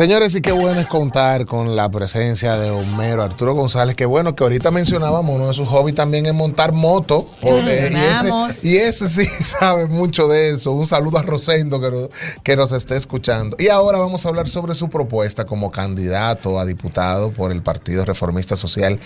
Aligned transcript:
Señores, 0.00 0.34
y 0.34 0.40
qué 0.40 0.52
bueno 0.52 0.80
es 0.80 0.86
contar 0.86 1.44
con 1.44 1.76
la 1.76 1.90
presencia 1.90 2.56
de 2.56 2.70
Homero 2.70 3.22
Arturo 3.22 3.52
González. 3.52 3.94
Qué 3.94 4.06
bueno 4.06 4.34
que 4.34 4.42
ahorita 4.42 4.70
mencionábamos 4.70 5.36
uno 5.36 5.48
de 5.48 5.52
sus 5.52 5.68
hobbies 5.68 5.94
también 5.94 6.24
es 6.24 6.32
montar 6.32 6.72
moto. 6.72 7.26
Porque, 7.42 7.92
y, 8.62 8.76
ese, 8.78 9.10
sí 9.10 9.26
sabe 9.44 9.88
mucho 9.88 10.26
de 10.26 10.54
eso. 10.54 10.72
Un 10.72 10.86
saludo 10.86 11.18
a 11.18 11.22
Rosendo 11.22 11.82
que, 11.82 12.08
que 12.42 12.56
nos 12.56 12.72
esté 12.72 12.96
escuchando. 12.96 13.58
Y 13.60 13.68
ahora 13.68 13.98
vamos 13.98 14.24
a 14.24 14.30
hablar 14.30 14.48
sobre 14.48 14.74
su 14.74 14.88
propuesta 14.88 15.44
como 15.44 15.70
candidato 15.70 16.58
a 16.58 16.64
diputado 16.64 17.30
por 17.30 17.52
el 17.52 17.60
Partido 17.60 18.06
Reformista 18.06 18.56
Social 18.56 18.98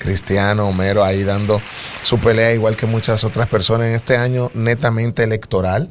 Cristiano 0.00 0.68
Homero, 0.68 1.02
ahí 1.02 1.24
dando 1.24 1.62
su 2.02 2.18
pelea, 2.18 2.52
igual 2.52 2.76
que 2.76 2.84
muchas 2.84 3.24
otras 3.24 3.48
personas 3.48 3.86
en 3.86 3.94
este 3.94 4.18
año 4.18 4.50
netamente 4.52 5.22
electoral 5.22 5.88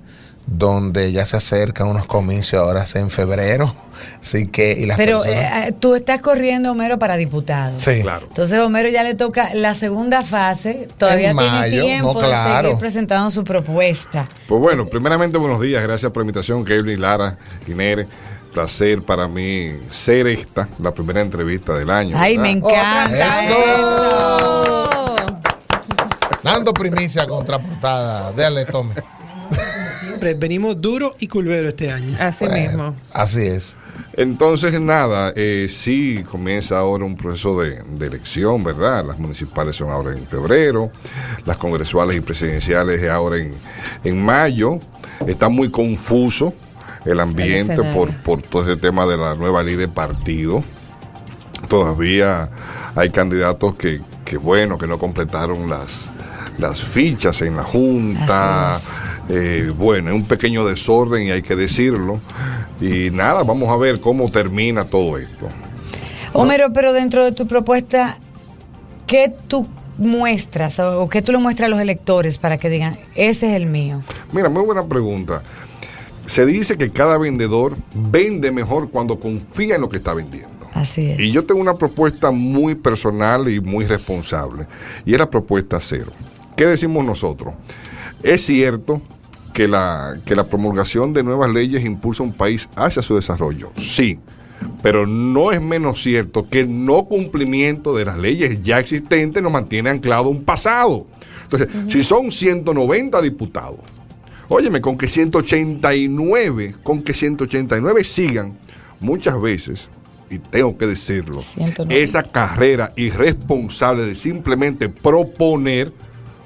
donde 0.47 1.11
ya 1.11 1.25
se 1.25 1.37
acercan 1.37 1.87
unos 1.87 2.05
comicios 2.05 2.61
ahora 2.61 2.85
en 2.95 3.09
febrero. 3.09 3.73
Así 4.21 4.47
que, 4.47 4.73
y 4.73 4.85
las 4.85 4.97
Pero 4.97 5.23
eh, 5.25 5.73
tú 5.79 5.95
estás 5.95 6.21
corriendo, 6.21 6.71
Homero, 6.71 6.97
para 6.97 7.17
diputado. 7.17 7.77
Sí, 7.77 8.01
claro. 8.01 8.25
Entonces, 8.27 8.59
Homero 8.59 8.89
ya 8.89 9.03
le 9.03 9.15
toca 9.15 9.53
la 9.53 9.73
segunda 9.75 10.23
fase. 10.23 10.87
Todavía 10.97 11.33
tiene 11.35 11.69
tiempo 11.69 12.21
de 12.21 12.33
seguir 12.33 12.77
presentando 12.77 13.29
su 13.31 13.43
propuesta. 13.43 14.27
Pues 14.47 14.61
bueno, 14.61 14.87
primeramente, 14.87 15.37
buenos 15.37 15.61
días. 15.61 15.83
Gracias 15.83 16.11
por 16.11 16.23
la 16.23 16.25
invitación, 16.25 16.65
Kevin, 16.65 16.99
Lara 16.99 17.37
y 17.67 17.73
Nere. 17.73 18.07
Placer 18.53 19.01
para 19.03 19.29
mí 19.29 19.77
ser 19.91 20.27
esta, 20.27 20.67
la 20.79 20.93
primera 20.93 21.21
entrevista 21.21 21.73
del 21.73 21.89
año. 21.89 22.17
Ay, 22.19 22.37
me 22.37 22.51
encanta. 22.51 23.43
Eso. 23.45 25.15
Dando 26.43 26.73
primicia 26.73 27.25
contraportada. 27.27 28.33
Déjale, 28.33 28.65
tome 28.65 28.95
venimos 30.37 30.79
duro 30.79 31.15
y 31.19 31.27
culvero 31.27 31.69
este 31.69 31.91
año. 31.91 32.15
Así 32.19 32.45
mismo. 32.47 32.95
Así 33.13 33.41
es. 33.41 33.75
Entonces, 34.13 34.79
nada, 34.79 35.31
eh, 35.35 35.67
sí 35.69 36.23
comienza 36.29 36.77
ahora 36.79 37.05
un 37.05 37.15
proceso 37.15 37.61
de, 37.61 37.81
elección, 38.05 38.63
¿verdad? 38.63 39.05
Las 39.05 39.19
municipales 39.19 39.75
son 39.75 39.89
ahora 39.89 40.11
en 40.11 40.27
febrero, 40.27 40.91
las 41.45 41.57
congresuales 41.57 42.15
y 42.17 42.21
presidenciales 42.21 43.09
ahora 43.09 43.37
en, 43.37 43.53
en 44.03 44.23
mayo. 44.23 44.79
Está 45.25 45.49
muy 45.49 45.69
confuso 45.69 46.53
el 47.05 47.19
ambiente 47.19 47.81
por, 47.93 48.15
por 48.17 48.41
todo 48.41 48.63
ese 48.63 48.79
tema 48.79 49.05
de 49.05 49.17
la 49.17 49.35
nueva 49.35 49.63
ley 49.63 49.75
de 49.75 49.87
partido. 49.87 50.63
Todavía 51.67 52.49
hay 52.95 53.09
candidatos 53.09 53.75
que, 53.75 54.01
que 54.25 54.37
bueno, 54.37 54.77
que 54.77 54.87
no 54.87 54.97
completaron 54.97 55.69
las, 55.69 56.11
las 56.57 56.81
fichas 56.81 57.41
en 57.41 57.55
la 57.55 57.63
Junta. 57.63 58.79
Eh, 59.33 59.71
bueno, 59.77 60.09
es 60.09 60.15
un 60.15 60.25
pequeño 60.25 60.65
desorden 60.65 61.25
y 61.25 61.31
hay 61.31 61.41
que 61.41 61.55
decirlo. 61.55 62.19
Y 62.81 63.11
nada, 63.11 63.43
vamos 63.43 63.69
a 63.69 63.77
ver 63.77 64.01
cómo 64.01 64.29
termina 64.29 64.83
todo 64.83 65.17
esto. 65.17 65.47
Homero, 66.33 66.73
pero 66.73 66.91
dentro 66.91 67.23
de 67.23 67.31
tu 67.31 67.47
propuesta, 67.47 68.17
¿qué 69.07 69.33
tú 69.47 69.65
muestras 69.97 70.79
o 70.79 71.07
qué 71.07 71.21
tú 71.21 71.31
le 71.31 71.37
muestras 71.37 71.67
a 71.67 71.69
los 71.69 71.79
electores 71.79 72.37
para 72.39 72.57
que 72.57 72.69
digan, 72.69 72.97
ese 73.15 73.51
es 73.51 73.55
el 73.55 73.67
mío? 73.67 74.01
Mira, 74.33 74.49
muy 74.49 74.63
buena 74.63 74.85
pregunta. 74.85 75.43
Se 76.25 76.45
dice 76.45 76.77
que 76.77 76.91
cada 76.91 77.17
vendedor 77.17 77.77
vende 77.93 78.51
mejor 78.51 78.89
cuando 78.89 79.17
confía 79.17 79.75
en 79.75 79.81
lo 79.81 79.87
que 79.87 79.97
está 79.97 80.13
vendiendo. 80.13 80.49
Así 80.73 81.09
es. 81.09 81.19
Y 81.21 81.31
yo 81.31 81.45
tengo 81.45 81.61
una 81.61 81.77
propuesta 81.77 82.31
muy 82.31 82.75
personal 82.75 83.47
y 83.47 83.61
muy 83.61 83.85
responsable, 83.85 84.67
y 85.05 85.13
es 85.13 85.19
la 85.19 85.29
propuesta 85.29 85.79
cero. 85.79 86.11
¿Qué 86.57 86.65
decimos 86.65 87.05
nosotros? 87.05 87.53
Es 88.23 88.45
cierto 88.45 89.01
que 89.53 89.67
la, 89.67 90.17
que 90.25 90.35
la 90.35 90.45
promulgación 90.45 91.13
de 91.13 91.23
nuevas 91.23 91.51
leyes 91.51 91.83
impulsa 91.83 92.23
un 92.23 92.33
país 92.33 92.69
hacia 92.75 93.01
su 93.01 93.15
desarrollo. 93.15 93.71
Sí, 93.77 94.19
pero 94.81 95.05
no 95.05 95.51
es 95.51 95.61
menos 95.61 96.01
cierto 96.01 96.47
que 96.47 96.61
el 96.61 96.85
no 96.85 97.05
cumplimiento 97.05 97.95
de 97.95 98.05
las 98.05 98.17
leyes 98.17 98.61
ya 98.61 98.79
existentes 98.79 99.41
nos 99.41 99.51
mantiene 99.51 99.89
anclado 99.89 100.29
un 100.29 100.43
pasado. 100.43 101.07
Entonces, 101.43 101.69
si 101.87 102.03
son 102.03 102.31
190 102.31 103.21
diputados, 103.21 103.79
óyeme, 104.47 104.81
con 104.81 104.97
que 104.97 105.07
189, 105.07 106.75
con 106.83 107.03
que 107.03 107.13
189 107.13 108.03
sigan, 108.03 108.57
muchas 108.99 109.39
veces, 109.41 109.89
y 110.29 110.39
tengo 110.39 110.77
que 110.77 110.87
decirlo, 110.87 111.43
esa 111.89 112.23
carrera 112.23 112.93
irresponsable 112.95 114.05
de 114.05 114.15
simplemente 114.15 114.87
proponer 114.87 115.91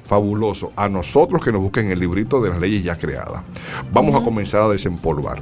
fabuloso 0.05 0.71
a 0.75 0.88
nosotros 0.88 1.43
que 1.43 1.51
nos 1.51 1.61
busquen 1.61 1.91
el 1.91 1.99
librito 1.99 2.41
de 2.41 2.49
las 2.49 2.59
leyes 2.59 2.83
ya 2.83 2.97
creadas. 2.97 3.43
Vamos 3.91 4.21
a 4.21 4.23
comenzar 4.23 4.61
a 4.61 4.69
desempolvar. 4.69 5.41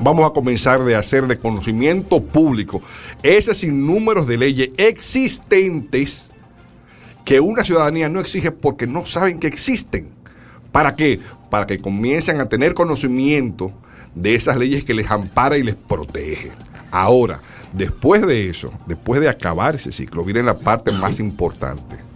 Vamos 0.00 0.30
a 0.30 0.32
comenzar 0.32 0.84
de 0.84 0.94
hacer 0.94 1.26
de 1.26 1.38
conocimiento 1.38 2.22
público 2.22 2.80
ese 3.22 3.54
sinnúmero 3.54 4.24
de 4.24 4.36
leyes 4.36 4.70
existentes 4.76 6.30
que 7.24 7.40
una 7.40 7.64
ciudadanía 7.64 8.08
no 8.08 8.20
exige 8.20 8.52
porque 8.52 8.86
no 8.86 9.04
saben 9.04 9.40
que 9.40 9.48
existen. 9.48 10.08
¿Para 10.70 10.94
qué? 10.94 11.18
Para 11.50 11.66
que 11.66 11.78
comiencen 11.78 12.40
a 12.40 12.46
tener 12.46 12.74
conocimiento 12.74 13.72
de 14.14 14.34
esas 14.34 14.56
leyes 14.56 14.84
que 14.84 14.94
les 14.94 15.10
ampara 15.10 15.58
y 15.58 15.62
les 15.62 15.74
protege. 15.74 16.52
Ahora, 16.90 17.40
después 17.72 18.24
de 18.26 18.48
eso, 18.48 18.72
después 18.86 19.20
de 19.20 19.28
acabar 19.28 19.74
ese 19.74 19.92
ciclo, 19.92 20.24
viene 20.24 20.42
la 20.42 20.58
parte 20.58 20.92
más 20.92 21.18
importante 21.18 22.07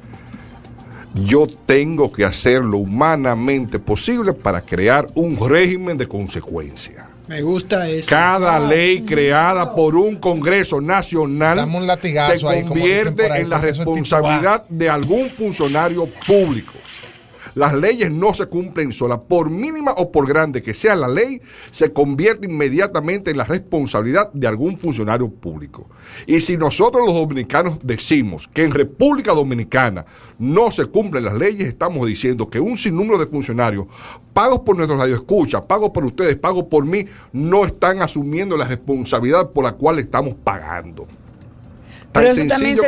yo 1.14 1.46
tengo 1.66 2.10
que 2.10 2.24
hacer 2.24 2.62
lo 2.62 2.78
humanamente 2.78 3.78
posible 3.78 4.32
para 4.32 4.60
crear 4.60 5.06
un 5.14 5.38
régimen 5.38 5.98
de 5.98 6.06
consecuencia. 6.06 7.08
Me 7.28 7.40
gusta 7.40 7.88
eso. 7.88 8.08
Cada 8.08 8.58
ley 8.58 9.02
creada 9.02 9.74
por 9.74 9.94
un 9.94 10.16
Congreso 10.16 10.80
Nacional 10.80 11.58
se 12.36 12.64
convierte 12.64 13.26
en 13.26 13.48
la 13.48 13.58
responsabilidad 13.58 14.66
de 14.68 14.90
algún 14.90 15.30
funcionario 15.30 16.06
público. 16.26 16.74
Las 17.54 17.74
leyes 17.74 18.10
no 18.10 18.32
se 18.32 18.46
cumplen 18.46 18.92
solas. 18.92 19.20
Por 19.28 19.50
mínima 19.50 19.92
o 19.92 20.10
por 20.10 20.26
grande 20.26 20.62
que 20.62 20.74
sea 20.74 20.96
la 20.96 21.08
ley, 21.08 21.40
se 21.70 21.92
convierte 21.92 22.46
inmediatamente 22.50 23.30
en 23.30 23.36
la 23.36 23.44
responsabilidad 23.44 24.32
de 24.32 24.46
algún 24.46 24.78
funcionario 24.78 25.28
público. 25.28 25.88
Y 26.26 26.40
si 26.40 26.56
nosotros 26.56 27.04
los 27.06 27.14
dominicanos 27.14 27.78
decimos 27.82 28.48
que 28.48 28.64
en 28.64 28.72
República 28.72 29.32
Dominicana 29.32 30.04
no 30.38 30.70
se 30.70 30.86
cumplen 30.86 31.24
las 31.24 31.34
leyes, 31.34 31.68
estamos 31.68 32.06
diciendo 32.06 32.48
que 32.48 32.60
un 32.60 32.76
sinnúmero 32.76 33.18
de 33.18 33.26
funcionarios 33.26 33.86
pagos 34.32 34.60
por 34.60 34.76
nuestros 34.76 35.08
escucha, 35.10 35.60
pagos 35.62 35.90
por 35.90 36.04
ustedes, 36.04 36.36
pagos 36.36 36.64
por 36.64 36.84
mí, 36.84 37.04
no 37.32 37.64
están 37.64 38.00
asumiendo 38.02 38.56
la 38.56 38.66
responsabilidad 38.66 39.50
por 39.50 39.64
la 39.64 39.72
cual 39.72 39.98
estamos 39.98 40.34
pagando. 40.34 41.06
Pero 42.12 42.28
eso 42.28 42.46
también, 42.46 42.78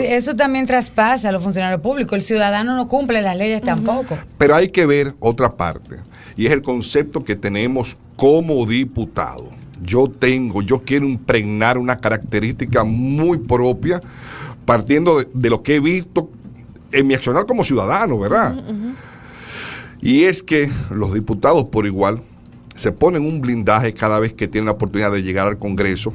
eso. 0.00 0.34
también 0.34 0.66
traspasa 0.66 1.28
a 1.28 1.32
los 1.32 1.42
funcionarios 1.42 1.82
públicos. 1.82 2.12
El 2.14 2.22
ciudadano 2.22 2.76
no 2.76 2.88
cumple 2.88 3.20
las 3.20 3.36
leyes 3.36 3.60
tampoco. 3.60 4.16
Pero 4.38 4.54
hay 4.54 4.68
que 4.68 4.86
ver 4.86 5.14
otra 5.20 5.50
parte, 5.50 5.96
y 6.36 6.46
es 6.46 6.52
el 6.52 6.62
concepto 6.62 7.24
que 7.24 7.36
tenemos 7.36 7.96
como 8.16 8.64
diputado. 8.66 9.50
Yo 9.82 10.08
tengo, 10.08 10.62
yo 10.62 10.82
quiero 10.82 11.06
impregnar 11.06 11.78
una 11.78 11.98
característica 11.98 12.84
muy 12.84 13.38
propia, 13.38 14.00
partiendo 14.64 15.22
de, 15.22 15.50
lo 15.50 15.62
que 15.62 15.76
he 15.76 15.80
visto 15.80 16.30
en 16.92 17.06
mi 17.06 17.14
accionar 17.14 17.46
como 17.46 17.64
ciudadano, 17.64 18.18
¿verdad? 18.18 18.62
Y 20.00 20.24
es 20.24 20.42
que 20.42 20.70
los 20.90 21.12
diputados 21.12 21.68
por 21.68 21.86
igual 21.86 22.20
se 22.76 22.92
ponen 22.92 23.26
un 23.26 23.40
blindaje 23.40 23.92
cada 23.92 24.18
vez 24.20 24.32
que 24.32 24.48
tienen 24.48 24.66
la 24.66 24.72
oportunidad 24.72 25.12
de 25.12 25.22
llegar 25.22 25.46
al 25.46 25.58
Congreso 25.58 26.12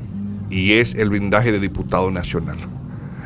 y 0.50 0.74
es 0.74 0.96
el 0.96 1.10
blindaje 1.10 1.52
de 1.52 1.60
diputado 1.60 2.12
nacional. 2.12 2.58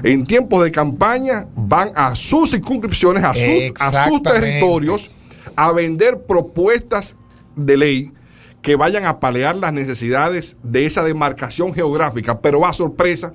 En 0.03 0.25
tiempos 0.25 0.63
de 0.63 0.71
campaña 0.71 1.47
van 1.55 1.91
a 1.95 2.15
sus 2.15 2.51
circunscripciones, 2.51 3.23
a 3.23 3.33
sus, 3.33 4.23
territorios, 4.23 5.11
a 5.55 5.71
vender 5.73 6.21
propuestas 6.25 7.17
de 7.55 7.77
ley 7.77 8.13
que 8.61 8.75
vayan 8.75 9.05
a 9.05 9.19
palear 9.19 9.55
las 9.55 9.73
necesidades 9.73 10.57
de 10.63 10.85
esa 10.85 11.03
demarcación 11.03 11.73
geográfica, 11.73 12.39
pero 12.39 12.65
a 12.65 12.73
sorpresa, 12.73 13.33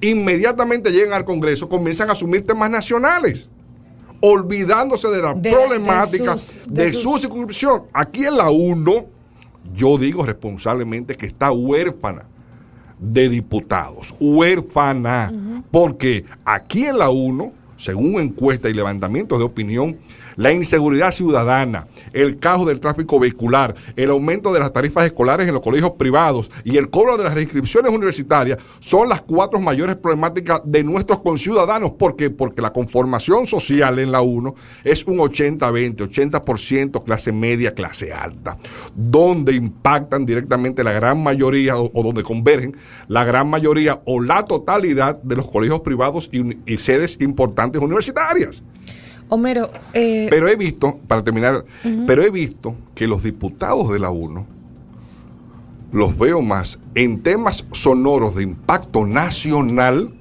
inmediatamente 0.00 0.90
llegan 0.90 1.14
al 1.14 1.24
Congreso, 1.24 1.68
comienzan 1.68 2.10
a 2.10 2.12
asumir 2.12 2.46
temas 2.46 2.70
nacionales, 2.70 3.48
olvidándose 4.20 5.08
de 5.08 5.22
la 5.22 5.34
problemática 5.34 6.36
de, 6.68 6.92
su 6.92 7.18
circunscripción. 7.18 7.84
Aquí 7.92 8.24
en 8.24 8.36
la 8.36 8.50
1, 8.50 9.06
yo 9.74 9.98
digo 9.98 10.24
responsablemente 10.24 11.16
que 11.16 11.26
está 11.26 11.52
huérfana 11.52 12.28
de 13.02 13.28
diputados, 13.28 14.14
huérfana, 14.20 15.32
porque 15.70 16.24
aquí 16.44 16.84
en 16.84 16.98
la 16.98 17.10
1, 17.10 17.52
según 17.76 18.20
encuesta 18.20 18.70
y 18.70 18.74
levantamientos 18.74 19.38
de 19.38 19.44
opinión, 19.44 19.96
la 20.36 20.52
inseguridad 20.52 21.12
ciudadana, 21.12 21.86
el 22.12 22.38
caos 22.38 22.66
del 22.66 22.80
tráfico 22.80 23.18
vehicular, 23.18 23.74
el 23.96 24.10
aumento 24.10 24.52
de 24.52 24.60
las 24.60 24.72
tarifas 24.72 25.06
escolares 25.06 25.46
en 25.46 25.54
los 25.54 25.62
colegios 25.62 25.92
privados 25.92 26.50
y 26.64 26.76
el 26.76 26.90
cobro 26.90 27.16
de 27.16 27.24
las 27.24 27.34
reinscripciones 27.34 27.92
universitarias 27.92 28.58
son 28.80 29.08
las 29.08 29.22
cuatro 29.22 29.60
mayores 29.60 29.96
problemáticas 29.96 30.62
de 30.64 30.84
nuestros 30.84 31.20
conciudadanos. 31.20 31.92
¿Por 31.92 32.16
qué? 32.16 32.30
Porque 32.30 32.62
la 32.62 32.72
conformación 32.72 33.46
social 33.46 33.98
en 33.98 34.12
la 34.12 34.20
1 34.20 34.54
es 34.84 35.04
un 35.06 35.18
80-20, 35.18 35.96
80%, 35.96 37.04
clase 37.04 37.32
media, 37.32 37.74
clase 37.74 38.12
alta, 38.12 38.56
donde 38.94 39.54
impactan 39.54 40.26
directamente 40.26 40.84
la 40.84 40.92
gran 40.92 41.22
mayoría 41.22 41.76
o, 41.76 41.90
donde 42.02 42.22
convergen 42.22 42.76
la 43.08 43.24
gran 43.24 43.48
mayoría 43.48 44.02
o 44.06 44.20
la 44.20 44.44
totalidad 44.44 45.20
de 45.22 45.36
los 45.36 45.50
colegios 45.50 45.80
privados 45.80 46.30
y 46.32 46.78
sedes 46.78 47.18
importantes 47.20 47.80
universitarias. 47.80 48.62
Homero. 49.32 49.70
Eh, 49.94 50.26
pero 50.28 50.46
he 50.46 50.56
visto, 50.56 50.98
para 51.08 51.22
terminar, 51.22 51.64
pero 52.06 52.22
he 52.22 52.30
visto 52.30 52.76
que 52.94 53.06
los 53.06 53.22
diputados 53.22 53.90
de 53.90 53.98
la 53.98 54.10
UNO 54.10 54.46
los 55.90 56.18
veo 56.18 56.42
más 56.42 56.78
en 56.94 57.22
temas 57.22 57.64
sonoros 57.72 58.34
de 58.34 58.42
impacto 58.42 59.06
nacional 59.06 60.12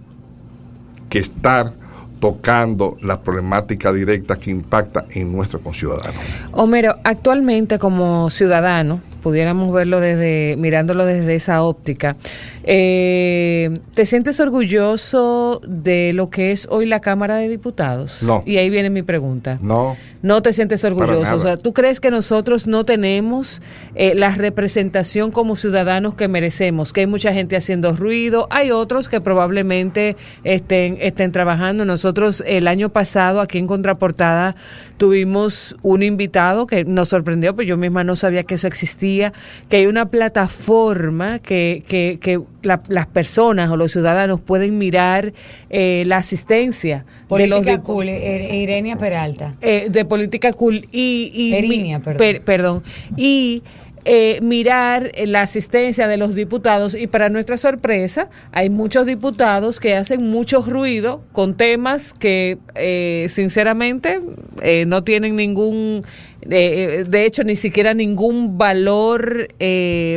que 1.09 1.19
estar 1.19 1.73
tocando 2.21 2.95
la 3.01 3.21
problemática 3.21 3.91
directa 3.91 4.37
que 4.37 4.49
impacta 4.49 5.03
en 5.09 5.33
nuestro 5.33 5.59
conciudadano. 5.59 6.17
Homero, 6.53 6.95
actualmente 7.03 7.79
como 7.79 8.29
ciudadano, 8.29 9.01
pudiéramos 9.21 9.73
verlo 9.73 9.99
desde, 9.99 10.55
mirándolo 10.57 11.05
desde 11.05 11.35
esa 11.35 11.63
óptica, 11.63 12.15
eh, 12.63 13.79
¿te 13.93 14.05
sientes 14.05 14.39
orgulloso 14.39 15.61
de 15.67 16.13
lo 16.13 16.29
que 16.29 16.51
es 16.51 16.67
hoy 16.69 16.85
la 16.85 16.99
Cámara 16.99 17.35
de 17.35 17.47
Diputados? 17.47 18.23
No. 18.23 18.43
Y 18.45 18.57
ahí 18.57 18.69
viene 18.69 18.89
mi 18.89 19.03
pregunta. 19.03 19.57
No. 19.61 19.95
No 20.21 20.41
te 20.41 20.53
sientes 20.53 20.83
orgulloso. 20.83 21.35
O 21.35 21.39
sea, 21.39 21.57
¿tú 21.57 21.73
crees 21.73 21.99
que 21.99 22.11
nosotros 22.11 22.67
no 22.67 22.83
tenemos 22.83 23.61
eh, 23.95 24.13
la 24.15 24.29
representación 24.29 25.31
como 25.31 25.55
ciudadanos 25.55 26.15
que 26.15 26.27
merecemos? 26.27 26.93
Que 26.93 27.01
hay 27.01 27.07
mucha 27.07 27.33
gente 27.33 27.55
haciendo 27.55 27.95
ruido, 27.95 28.47
hay 28.51 28.71
otros 28.71 29.09
que 29.09 29.21
probablemente 29.21 30.15
estén, 30.43 30.97
estén 31.01 31.31
trabajando. 31.31 31.85
Nosotros 31.85 32.43
el 32.45 32.67
año 32.67 32.89
pasado 32.89 33.41
aquí 33.41 33.57
en 33.57 33.67
Contraportada 33.67 34.55
tuvimos 34.97 35.75
un 35.81 36.03
invitado 36.03 36.67
que 36.67 36.85
nos 36.85 37.09
sorprendió, 37.09 37.55
pues 37.55 37.67
yo 37.67 37.77
misma 37.77 38.03
no 38.03 38.15
sabía 38.15 38.43
que 38.43 38.55
eso 38.55 38.67
existía, 38.67 39.33
que 39.69 39.77
hay 39.77 39.87
una 39.87 40.09
plataforma 40.09 41.39
que, 41.39 41.83
que, 41.87 42.19
que 42.21 42.41
las 42.61 43.07
personas 43.07 43.69
o 43.69 43.77
los 43.77 43.91
ciudadanos 43.91 44.39
pueden 44.39 44.77
mirar 44.77 45.33
eh, 45.69 46.03
la 46.05 46.17
asistencia 46.17 47.05
de 47.29 47.47
los 47.47 47.65
de 47.65 47.79
cool, 47.79 48.09
Irenia 48.09 48.97
Peralta. 48.97 49.55
Eh, 49.61 49.87
de 49.89 50.05
política 50.11 50.51
cool 50.51 50.85
y, 50.91 51.31
y 51.33 51.97
perdón. 51.99 52.43
perdón. 52.43 52.83
Y 53.15 53.63
eh, 54.03 54.39
mirar 54.41 55.09
la 55.25 55.43
asistencia 55.43 56.09
de 56.09 56.17
los 56.17 56.35
diputados 56.35 56.95
y 56.95 57.07
para 57.07 57.29
nuestra 57.29 57.55
sorpresa 57.55 58.29
hay 58.51 58.69
muchos 58.69 59.05
diputados 59.05 59.79
que 59.79 59.95
hacen 59.95 60.29
mucho 60.29 60.61
ruido 60.63 61.23
con 61.31 61.55
temas 61.55 62.11
que 62.11 62.57
eh, 62.75 63.27
sinceramente 63.29 64.19
eh, 64.61 64.83
no 64.85 65.05
tienen 65.05 65.37
ningún 65.37 66.01
de 66.43 67.25
hecho 67.25 67.43
ni 67.43 67.55
siquiera 67.55 67.93
ningún 67.93 68.57
valor 68.57 69.47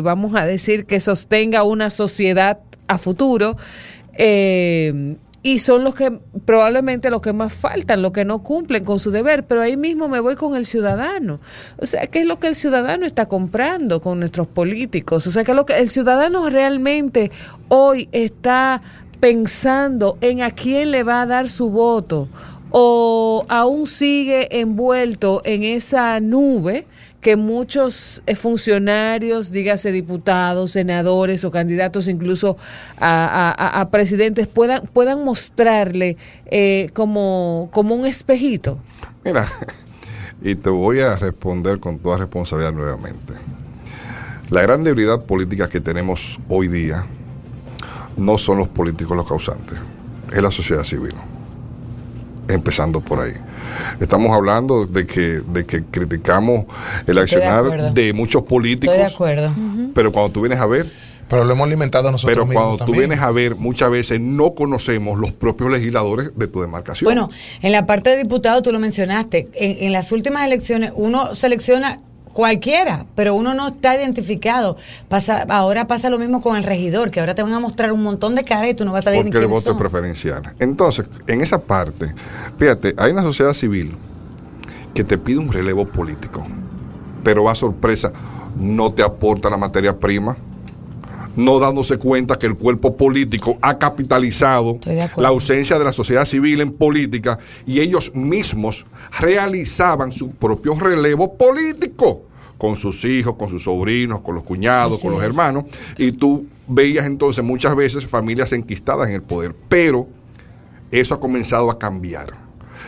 vamos 0.02 0.34
a 0.34 0.46
decir 0.46 0.86
que 0.86 0.98
sostenga 0.98 1.62
una 1.62 1.90
sociedad 1.90 2.58
a 2.88 2.96
futuro 2.96 3.56
y 5.44 5.58
son 5.58 5.84
los 5.84 5.94
que 5.94 6.10
probablemente 6.46 7.10
los 7.10 7.20
que 7.20 7.34
más 7.34 7.52
faltan, 7.52 8.00
los 8.00 8.12
que 8.12 8.24
no 8.24 8.42
cumplen 8.42 8.82
con 8.82 8.98
su 8.98 9.10
deber, 9.10 9.46
pero 9.46 9.60
ahí 9.60 9.76
mismo 9.76 10.08
me 10.08 10.18
voy 10.18 10.36
con 10.36 10.56
el 10.56 10.64
ciudadano. 10.64 11.38
O 11.76 11.84
sea, 11.84 12.06
¿qué 12.06 12.20
es 12.20 12.26
lo 12.26 12.40
que 12.40 12.48
el 12.48 12.54
ciudadano 12.54 13.04
está 13.04 13.26
comprando 13.26 14.00
con 14.00 14.20
nuestros 14.20 14.48
políticos? 14.48 15.26
O 15.26 15.30
sea, 15.30 15.44
que 15.44 15.52
lo 15.52 15.66
que 15.66 15.78
el 15.78 15.90
ciudadano 15.90 16.48
realmente 16.48 17.30
hoy 17.68 18.08
está 18.12 18.80
pensando 19.20 20.16
en 20.22 20.40
a 20.40 20.50
quién 20.50 20.90
le 20.90 21.02
va 21.02 21.20
a 21.20 21.26
dar 21.26 21.50
su 21.50 21.68
voto 21.68 22.26
o 22.70 23.44
aún 23.50 23.86
sigue 23.86 24.60
envuelto 24.60 25.42
en 25.44 25.62
esa 25.62 26.20
nube 26.20 26.86
que 27.24 27.36
muchos 27.36 28.22
eh, 28.26 28.36
funcionarios, 28.36 29.50
dígase 29.50 29.92
diputados, 29.92 30.72
senadores 30.72 31.42
o 31.46 31.50
candidatos 31.50 32.06
incluso 32.06 32.58
a, 33.00 33.88
presidentes 33.90 34.46
puedan, 34.46 34.82
puedan 34.92 35.24
mostrarle 35.24 36.18
eh, 36.44 36.90
como, 36.92 37.70
como 37.72 37.94
un 37.94 38.04
espejito? 38.04 38.78
Mira, 39.24 39.46
y 40.42 40.54
te 40.54 40.68
voy 40.68 41.00
a 41.00 41.16
responder 41.16 41.80
con 41.80 41.98
toda 41.98 42.18
responsabilidad 42.18 42.74
nuevamente. 42.74 43.32
La 44.50 44.60
gran 44.60 44.84
debilidad 44.84 45.24
política 45.24 45.70
que 45.70 45.80
tenemos 45.80 46.38
hoy 46.50 46.68
día 46.68 47.06
no 48.18 48.36
son 48.36 48.58
los 48.58 48.68
políticos 48.68 49.16
los 49.16 49.26
causantes, 49.26 49.78
es 50.30 50.42
la 50.42 50.50
sociedad 50.50 50.84
civil, 50.84 51.14
empezando 52.48 53.00
por 53.00 53.20
ahí. 53.20 53.32
Estamos 54.00 54.30
hablando 54.32 54.86
de 54.86 55.06
que, 55.06 55.40
de 55.40 55.64
que 55.64 55.84
criticamos 55.84 56.64
el 57.06 57.18
accionar 57.18 57.92
de, 57.92 58.12
muchos 58.12 58.42
políticos. 58.44 58.94
Estoy 58.94 59.08
de 59.08 59.14
acuerdo. 59.14 59.54
Pero 59.94 60.12
cuando 60.12 60.32
tú 60.32 60.40
vienes 60.42 60.58
a 60.58 60.66
ver, 60.66 60.86
pero 61.28 61.44
lo 61.44 61.52
hemos 61.52 61.66
alimentado 61.66 62.10
nosotros 62.12 62.46
Pero 62.46 62.52
cuando 62.52 62.84
tú 62.84 62.92
vienes 62.92 63.20
a 63.20 63.30
ver, 63.30 63.56
muchas 63.56 63.90
veces 63.90 64.20
no 64.20 64.54
conocemos 64.54 65.18
los 65.18 65.32
propios 65.32 65.70
legisladores 65.70 66.30
de 66.36 66.48
tu 66.48 66.60
demarcación. 66.60 67.06
Bueno, 67.06 67.30
en 67.62 67.72
la 67.72 67.86
parte 67.86 68.10
de 68.10 68.18
diputado 68.18 68.62
tú 68.62 68.72
lo 68.72 68.78
mencionaste. 68.78 69.48
En, 69.54 69.84
en 69.84 69.92
las 69.92 70.12
últimas 70.12 70.44
elecciones 70.44 70.92
uno 70.94 71.34
selecciona 71.34 72.00
cualquiera, 72.34 73.06
pero 73.14 73.34
uno 73.34 73.54
no 73.54 73.68
está 73.68 73.96
identificado. 73.96 74.76
Pasa, 75.08 75.46
ahora 75.48 75.86
pasa 75.86 76.10
lo 76.10 76.18
mismo 76.18 76.42
con 76.42 76.56
el 76.56 76.64
regidor, 76.64 77.10
que 77.10 77.20
ahora 77.20 77.34
te 77.34 77.42
van 77.42 77.54
a 77.54 77.60
mostrar 77.60 77.92
un 77.92 78.02
montón 78.02 78.34
de 78.34 78.44
caras 78.44 78.70
y 78.70 78.74
tú 78.74 78.84
no 78.84 78.92
vas 78.92 79.02
a 79.02 79.04
saber 79.04 79.22
Porque 79.22 79.38
el 79.38 79.46
voto 79.46 79.70
es 79.70 79.76
preferencial. 79.76 80.54
Entonces, 80.58 81.06
en 81.26 81.40
esa 81.40 81.58
parte, 81.62 82.12
fíjate, 82.58 82.94
hay 82.98 83.12
una 83.12 83.22
sociedad 83.22 83.54
civil 83.54 83.96
que 84.92 85.04
te 85.04 85.16
pide 85.16 85.38
un 85.38 85.50
relevo 85.50 85.86
político, 85.86 86.42
pero 87.22 87.48
a 87.48 87.54
sorpresa, 87.54 88.12
no 88.58 88.92
te 88.92 89.02
aporta 89.02 89.48
la 89.48 89.56
materia 89.56 89.98
prima, 89.98 90.36
no 91.36 91.58
dándose 91.58 91.98
cuenta 91.98 92.38
que 92.38 92.46
el 92.46 92.54
cuerpo 92.54 92.96
político 92.96 93.56
ha 93.60 93.78
capitalizado 93.78 94.78
la 95.16 95.28
ausencia 95.28 95.78
de 95.78 95.84
la 95.84 95.92
sociedad 95.92 96.24
civil 96.24 96.60
en 96.60 96.72
política 96.72 97.38
y 97.66 97.80
ellos 97.80 98.14
mismos 98.14 98.86
realizaban 99.20 100.12
su 100.12 100.30
propio 100.30 100.74
relevo 100.78 101.34
político 101.34 102.22
con 102.58 102.76
sus 102.76 103.04
hijos, 103.04 103.34
con 103.36 103.48
sus 103.48 103.64
sobrinos, 103.64 104.20
con 104.20 104.36
los 104.36 104.44
cuñados, 104.44 105.00
con 105.00 105.12
los 105.12 105.22
hermanos, 105.22 105.64
y 105.98 106.12
tú 106.12 106.46
veías 106.66 107.04
entonces 107.04 107.44
muchas 107.44 107.74
veces 107.74 108.06
familias 108.06 108.52
enquistadas 108.52 109.08
en 109.08 109.16
el 109.16 109.22
poder, 109.22 109.54
pero 109.68 110.06
eso 110.90 111.14
ha 111.14 111.20
comenzado 111.20 111.70
a 111.70 111.78
cambiar. 111.78 112.32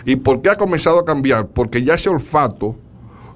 ¿Y 0.05 0.17
por 0.17 0.41
qué 0.41 0.51
ha 0.51 0.57
comenzado 0.57 1.01
a 1.01 1.05
cambiar? 1.05 1.49
Porque 1.49 1.83
ya 1.83 1.95
ese 1.95 2.09
olfato 2.09 2.77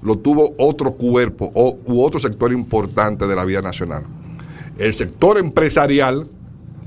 lo 0.03 0.17
tuvo 0.17 0.55
otro 0.57 0.93
cuerpo 0.93 1.51
o, 1.53 1.77
u 1.85 2.03
otro 2.03 2.21
sector 2.21 2.53
importante 2.53 3.27
de 3.27 3.35
la 3.35 3.45
vida 3.45 3.61
nacional 3.61 4.05
el 4.81 4.95
sector 4.95 5.39
empresarial 5.39 6.27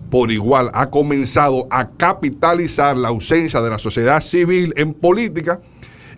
por 0.09 0.31
igual 0.31 0.71
ha 0.73 0.89
comenzado 0.89 1.67
a 1.69 1.89
capitalizar 1.89 2.97
la 2.97 3.09
ausencia 3.09 3.61
de 3.61 3.69
la 3.69 3.77
sociedad 3.77 4.19
civil 4.21 4.73
en 4.77 4.93
política 4.93 5.61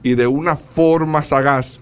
y 0.02 0.16
de 0.16 0.26
una 0.26 0.56
forma 0.56 1.22
sagaz 1.22 1.80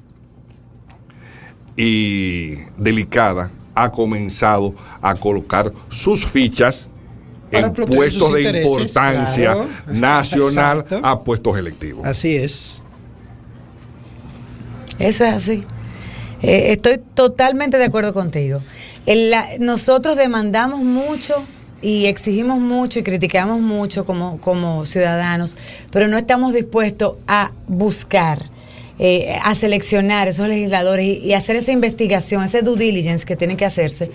y 1.77 2.55
delicada 2.77 3.51
ha 3.75 3.91
comenzado 3.91 4.73
a 5.01 5.13
colocar 5.15 5.71
sus 5.89 6.25
fichas 6.25 6.87
en 7.51 7.71
puestos 7.73 8.33
de 8.33 8.61
importancia 8.61 9.55
nacional 9.87 10.85
a 11.03 11.23
puestos 11.23 11.57
electivos. 11.57 12.05
Así 12.05 12.35
es. 12.35 12.81
Eso 14.97 15.23
es 15.23 15.33
así. 15.33 15.63
Eh, 16.41 16.71
estoy 16.71 16.99
totalmente 17.13 17.77
de 17.77 17.85
acuerdo 17.85 18.13
contigo 18.13 18.61
nosotros 19.59 20.17
demandamos 20.17 20.81
mucho 20.81 21.43
y 21.81 22.05
exigimos 22.05 22.59
mucho 22.59 22.99
y 22.99 23.03
criticamos 23.03 23.59
mucho 23.59 24.05
como, 24.05 24.39
como 24.39 24.85
ciudadanos, 24.85 25.57
pero 25.91 26.07
no 26.07 26.17
estamos 26.17 26.53
dispuestos 26.53 27.15
a 27.27 27.51
buscar, 27.67 28.49
eh, 28.99 29.37
a 29.43 29.53
seleccionar 29.53 30.29
esos 30.29 30.47
legisladores 30.47 31.05
y, 31.05 31.33
hacer 31.33 31.57
esa 31.57 31.73
investigación, 31.73 32.43
ese 32.43 32.61
due 32.61 32.77
diligence 32.77 33.25
que 33.25 33.35
tiene 33.35 33.57
que 33.57 33.65
hacerse 33.65 34.09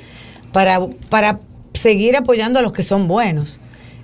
para, 0.52 0.80
para 1.11 1.40
seguir 1.75 2.16
apoyando 2.16 2.59
a 2.59 2.62
los 2.62 2.73
que 2.73 2.83
son 2.83 3.07
buenos. 3.07 3.61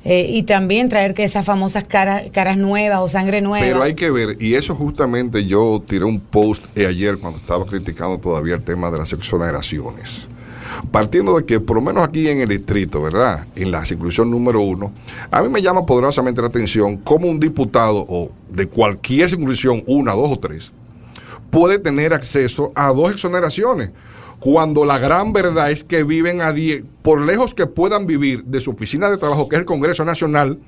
Eh, 0.06 0.26
y 0.28 0.42
también 0.42 0.90
traer 0.90 1.14
que 1.14 1.24
esas 1.24 1.46
famosas 1.46 1.84
caras, 1.84 2.24
caras 2.30 2.58
nuevas 2.58 3.00
o 3.00 3.08
sangre 3.08 3.40
nueva. 3.40 3.64
Pero 3.64 3.82
hay 3.82 3.94
que 3.94 4.10
ver, 4.10 4.36
y 4.38 4.54
eso 4.54 4.74
justamente 4.74 5.46
yo 5.46 5.82
tiré 5.88 6.04
un 6.04 6.20
post 6.20 6.66
ayer 6.76 7.16
cuando 7.16 7.38
estaba 7.38 7.64
criticando 7.64 8.18
todavía 8.18 8.54
el 8.54 8.62
tema 8.62 8.90
de 8.90 8.98
las 8.98 9.14
exoneraciones 9.14 10.26
partiendo 10.90 11.36
de 11.36 11.44
que 11.44 11.60
por 11.60 11.76
lo 11.76 11.82
menos 11.82 12.04
aquí 12.06 12.28
en 12.28 12.40
el 12.40 12.48
distrito, 12.48 13.02
¿verdad? 13.02 13.46
En 13.56 13.70
la 13.70 13.84
circunscripción 13.84 14.30
número 14.30 14.60
uno, 14.60 14.92
a 15.30 15.42
mí 15.42 15.48
me 15.48 15.62
llama 15.62 15.86
poderosamente 15.86 16.40
la 16.40 16.48
atención 16.48 16.96
cómo 16.98 17.28
un 17.28 17.40
diputado 17.40 18.04
o 18.08 18.30
de 18.50 18.66
cualquier 18.66 19.28
circunscripción, 19.28 19.82
una, 19.86 20.12
dos 20.12 20.30
o 20.32 20.38
tres, 20.38 20.72
puede 21.50 21.78
tener 21.78 22.12
acceso 22.12 22.72
a 22.74 22.92
dos 22.92 23.12
exoneraciones 23.12 23.90
cuando 24.40 24.84
la 24.84 24.98
gran 24.98 25.32
verdad 25.32 25.70
es 25.70 25.84
que 25.84 26.04
viven 26.04 26.42
a 26.42 26.52
10, 26.52 26.84
por 27.00 27.22
lejos 27.22 27.54
que 27.54 27.66
puedan 27.66 28.06
vivir 28.06 28.44
de 28.44 28.60
su 28.60 28.72
oficina 28.72 29.08
de 29.08 29.16
trabajo, 29.16 29.48
que 29.48 29.56
es 29.56 29.60
el 29.60 29.64
Congreso 29.64 30.04
Nacional, 30.04 30.58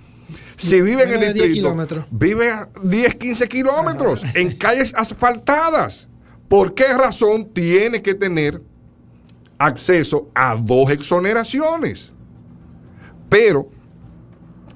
si 0.56 0.80
vive 0.80 1.02
en 1.02 1.22
el 1.22 1.34
distrito, 1.34 1.76
vive 2.10 2.50
a 2.50 2.68
10, 2.82 3.14
15 3.16 3.48
kilómetros 3.48 4.22
en 4.34 4.56
calles 4.56 4.94
asfaltadas. 4.96 6.08
¿Por 6.48 6.74
qué 6.74 6.86
razón 6.96 7.50
tiene 7.52 8.00
que 8.00 8.14
tener 8.14 8.62
acceso 9.58 10.28
a 10.34 10.56
dos 10.56 10.90
exoneraciones? 10.90 12.12
Pero 13.28 13.68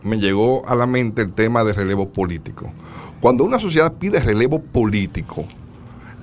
me 0.02 0.18
llegó 0.18 0.66
a 0.66 0.74
la 0.74 0.86
mente 0.86 1.22
el 1.22 1.32
tema 1.32 1.64
de 1.64 1.72
relevo 1.72 2.08
político. 2.08 2.72
Cuando 3.20 3.44
una 3.44 3.60
sociedad 3.60 3.92
pide 3.92 4.20
relevo 4.20 4.60
político, 4.60 5.44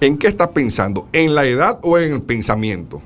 ¿en 0.01 0.17
qué 0.17 0.27
está 0.27 0.51
pensando? 0.51 1.07
¿En 1.13 1.35
la 1.35 1.45
edad 1.45 1.79
o 1.83 1.97
en 1.97 2.13
el 2.13 2.21
pensamiento? 2.23 3.01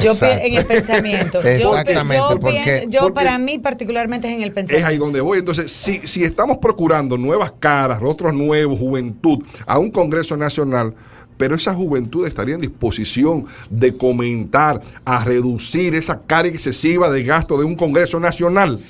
Yo 0.00 0.12
en 0.20 0.54
el 0.54 0.66
pensamiento. 0.66 1.40
Exactamente. 1.44 2.16
Yo, 2.16 2.40
porque, 2.40 2.86
yo 2.90 3.14
para 3.14 3.38
mí 3.38 3.58
particularmente 3.58 4.28
es 4.28 4.34
en 4.34 4.42
el 4.42 4.52
pensamiento. 4.52 4.86
Es 4.86 4.92
ahí 4.92 4.98
donde 4.98 5.20
voy. 5.20 5.38
Entonces, 5.38 5.72
si, 5.72 6.06
si 6.06 6.24
estamos 6.24 6.58
procurando 6.58 7.16
nuevas 7.16 7.52
caras, 7.58 8.00
rostros 8.00 8.34
nuevos, 8.34 8.78
juventud, 8.78 9.38
a 9.66 9.78
un 9.78 9.90
Congreso 9.90 10.36
Nacional, 10.36 10.94
pero 11.38 11.54
esa 11.54 11.74
juventud 11.74 12.26
estaría 12.26 12.56
en 12.56 12.60
disposición 12.60 13.46
de 13.70 13.96
comentar, 13.96 14.82
a 15.04 15.24
reducir 15.24 15.94
esa 15.94 16.20
carga 16.20 16.50
excesiva 16.50 17.10
de 17.10 17.22
gasto 17.22 17.56
de 17.58 17.64
un 17.64 17.76
Congreso 17.76 18.20
Nacional 18.20 18.80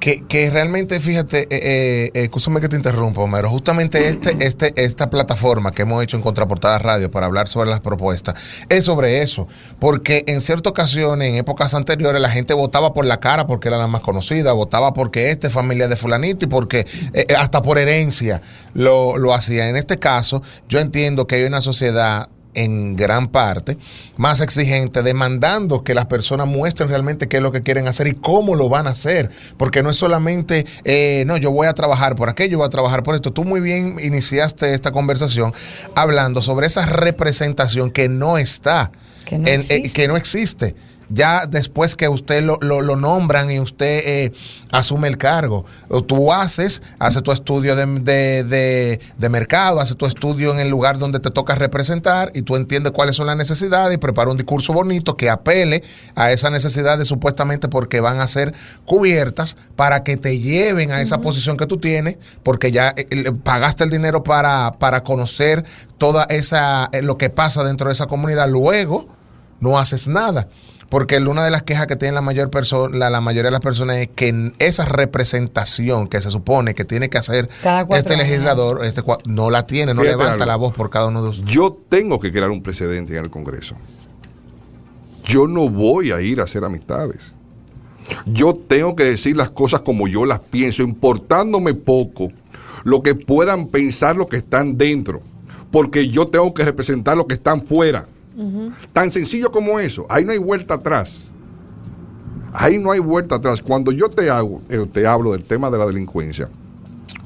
que, 0.00 0.24
que, 0.26 0.50
realmente, 0.50 1.00
fíjate, 1.00 1.42
eh, 1.42 1.46
eh, 1.50 2.10
eh, 2.14 2.22
escúchame 2.24 2.60
que 2.60 2.68
te 2.68 2.76
interrumpa, 2.76 3.20
Homero, 3.20 3.50
justamente 3.50 4.08
este, 4.08 4.36
este, 4.40 4.72
esta 4.76 5.10
plataforma 5.10 5.72
que 5.72 5.82
hemos 5.82 6.02
hecho 6.02 6.16
en 6.16 6.22
Contraportada 6.22 6.78
Radio 6.78 7.10
para 7.10 7.26
hablar 7.26 7.48
sobre 7.48 7.68
las 7.70 7.80
propuestas 7.80 8.34
es 8.68 8.84
sobre 8.84 9.22
eso, 9.22 9.48
porque 9.78 10.24
en 10.26 10.40
ciertas 10.40 10.70
ocasiones, 10.70 11.28
en 11.28 11.34
épocas 11.36 11.74
anteriores, 11.74 12.20
la 12.20 12.30
gente 12.30 12.54
votaba 12.54 12.94
por 12.94 13.04
la 13.04 13.20
cara 13.20 13.46
porque 13.46 13.68
era 13.68 13.78
la 13.78 13.86
más 13.86 14.00
conocida, 14.00 14.52
votaba 14.52 14.94
porque 14.94 15.30
este 15.30 15.48
es 15.48 15.52
familia 15.52 15.88
de 15.88 15.96
fulanito 15.96 16.44
y 16.44 16.48
porque 16.48 16.86
eh, 17.12 17.26
hasta 17.36 17.62
por 17.62 17.78
herencia 17.78 18.42
lo, 18.74 19.16
lo 19.18 19.34
hacía. 19.34 19.68
En 19.68 19.76
este 19.76 19.98
caso, 19.98 20.42
yo 20.68 20.78
entiendo 20.78 21.26
que 21.26 21.36
hay 21.36 21.44
una 21.44 21.60
sociedad 21.60 22.28
en 22.58 22.96
gran 22.96 23.28
parte, 23.28 23.78
más 24.16 24.40
exigente, 24.40 25.02
demandando 25.02 25.84
que 25.84 25.94
las 25.94 26.06
personas 26.06 26.48
muestren 26.48 26.88
realmente 26.88 27.28
qué 27.28 27.36
es 27.36 27.42
lo 27.42 27.52
que 27.52 27.62
quieren 27.62 27.86
hacer 27.86 28.08
y 28.08 28.14
cómo 28.14 28.56
lo 28.56 28.68
van 28.68 28.88
a 28.88 28.90
hacer. 28.90 29.30
Porque 29.56 29.82
no 29.82 29.90
es 29.90 29.96
solamente, 29.96 30.66
eh, 30.84 31.22
no, 31.26 31.36
yo 31.36 31.52
voy 31.52 31.68
a 31.68 31.72
trabajar 31.72 32.16
por 32.16 32.28
aquello, 32.28 32.58
voy 32.58 32.66
a 32.66 32.70
trabajar 32.70 33.04
por 33.04 33.14
esto. 33.14 33.32
Tú 33.32 33.44
muy 33.44 33.60
bien 33.60 33.96
iniciaste 34.02 34.74
esta 34.74 34.90
conversación 34.90 35.52
hablando 35.94 36.42
sobre 36.42 36.66
esa 36.66 36.84
representación 36.84 37.92
que 37.92 38.08
no 38.08 38.38
está, 38.38 38.90
que 39.24 39.38
no, 39.38 39.46
eh, 39.46 39.90
que 39.92 40.08
no 40.08 40.16
existe 40.16 40.74
ya 41.08 41.46
después 41.46 41.94
que 41.96 42.08
usted 42.08 42.42
lo, 42.42 42.58
lo, 42.60 42.96
nombran 42.96 43.50
y 43.50 43.60
usted 43.60 44.02
eh, 44.04 44.32
asume 44.70 45.08
el 45.08 45.16
cargo. 45.16 45.64
Tú 46.06 46.32
haces, 46.32 46.82
haces 46.98 47.22
tu 47.22 47.32
estudio 47.32 47.74
de, 47.76 49.00
mercado, 49.30 49.80
haces 49.80 49.96
tu 49.96 50.06
estudio 50.06 50.52
en 50.52 50.60
el 50.60 50.68
lugar 50.68 50.98
donde 50.98 51.20
te 51.20 51.30
toca 51.30 51.54
representar 51.54 52.30
y 52.34 52.42
tú 52.42 52.56
entiendes 52.56 52.92
cuáles 52.92 53.16
son 53.16 53.26
las 53.26 53.36
necesidades 53.36 53.94
y 53.94 53.98
prepara 53.98 54.30
un 54.30 54.36
discurso 54.36 54.72
bonito 54.72 55.16
que 55.16 55.30
apele 55.30 55.82
a 56.14 56.30
esas 56.30 56.52
necesidades 56.52 57.08
supuestamente 57.08 57.68
porque 57.68 58.00
van 58.00 58.20
a 58.20 58.26
ser 58.26 58.54
cubiertas 58.84 59.56
para 59.76 60.04
que 60.04 60.16
te 60.16 60.38
lleven 60.38 60.92
a 60.92 61.00
esa 61.00 61.20
posición 61.20 61.56
que 61.56 61.66
tú 61.66 61.78
tienes 61.78 62.18
porque 62.42 62.72
ya 62.72 62.94
eh, 62.96 63.32
pagaste 63.42 63.84
el 63.84 63.90
dinero 63.90 64.22
para, 64.22 64.72
para 64.78 65.02
conocer 65.02 65.64
toda 65.96 66.24
esa, 66.24 66.88
eh, 66.92 67.02
lo 67.02 67.18
que 67.18 67.30
pasa 67.30 67.64
dentro 67.64 67.88
de 67.88 67.92
esa 67.92 68.06
comunidad. 68.06 68.48
Luego 68.48 69.08
no 69.60 69.78
haces 69.78 70.08
nada. 70.08 70.48
Porque 70.88 71.18
una 71.18 71.44
de 71.44 71.50
las 71.50 71.62
quejas 71.64 71.86
que 71.86 71.96
tiene 71.96 72.14
la, 72.14 72.22
mayor 72.22 72.50
la, 72.94 73.10
la 73.10 73.20
mayoría 73.20 73.48
de 73.48 73.52
las 73.52 73.60
personas 73.60 73.98
es 73.98 74.08
que 74.14 74.52
esa 74.58 74.86
representación 74.86 76.08
que 76.08 76.20
se 76.22 76.30
supone 76.30 76.74
que 76.74 76.84
tiene 76.84 77.10
que 77.10 77.18
hacer 77.18 77.50
este 77.90 78.16
legislador 78.16 78.84
este, 78.84 79.02
no 79.26 79.50
la 79.50 79.66
tiene, 79.66 79.92
no 79.92 80.02
levanta 80.02 80.46
la 80.46 80.56
voz 80.56 80.74
por 80.74 80.88
cada 80.88 81.08
uno 81.08 81.20
de 81.20 81.28
los... 81.28 81.44
Yo 81.44 81.78
tengo 81.88 82.18
que 82.18 82.32
crear 82.32 82.48
un 82.48 82.62
precedente 82.62 83.16
en 83.16 83.24
el 83.24 83.30
Congreso. 83.30 83.76
Yo 85.24 85.46
no 85.46 85.68
voy 85.68 86.10
a 86.10 86.22
ir 86.22 86.40
a 86.40 86.44
hacer 86.44 86.64
amistades. 86.64 87.34
Yo 88.24 88.54
tengo 88.54 88.96
que 88.96 89.04
decir 89.04 89.36
las 89.36 89.50
cosas 89.50 89.80
como 89.80 90.08
yo 90.08 90.24
las 90.24 90.40
pienso, 90.40 90.82
importándome 90.82 91.74
poco 91.74 92.32
lo 92.84 93.02
que 93.02 93.14
puedan 93.14 93.66
pensar 93.68 94.16
los 94.16 94.28
que 94.28 94.38
están 94.38 94.78
dentro, 94.78 95.20
porque 95.70 96.08
yo 96.08 96.28
tengo 96.28 96.54
que 96.54 96.64
representar 96.64 97.18
los 97.18 97.26
que 97.26 97.34
están 97.34 97.60
fuera. 97.60 98.06
Tan 98.92 99.10
sencillo 99.10 99.50
como 99.50 99.80
eso. 99.80 100.06
Ahí 100.08 100.24
no 100.24 100.32
hay 100.32 100.38
vuelta 100.38 100.74
atrás. 100.74 101.24
Ahí 102.52 102.78
no 102.78 102.92
hay 102.92 103.00
vuelta 103.00 103.36
atrás. 103.36 103.60
Cuando 103.60 103.92
yo 103.92 104.08
te, 104.08 104.30
hago, 104.30 104.62
eh, 104.68 104.86
te 104.92 105.06
hablo 105.06 105.32
del 105.32 105.44
tema 105.44 105.70
de 105.70 105.78
la 105.78 105.86
delincuencia 105.86 106.48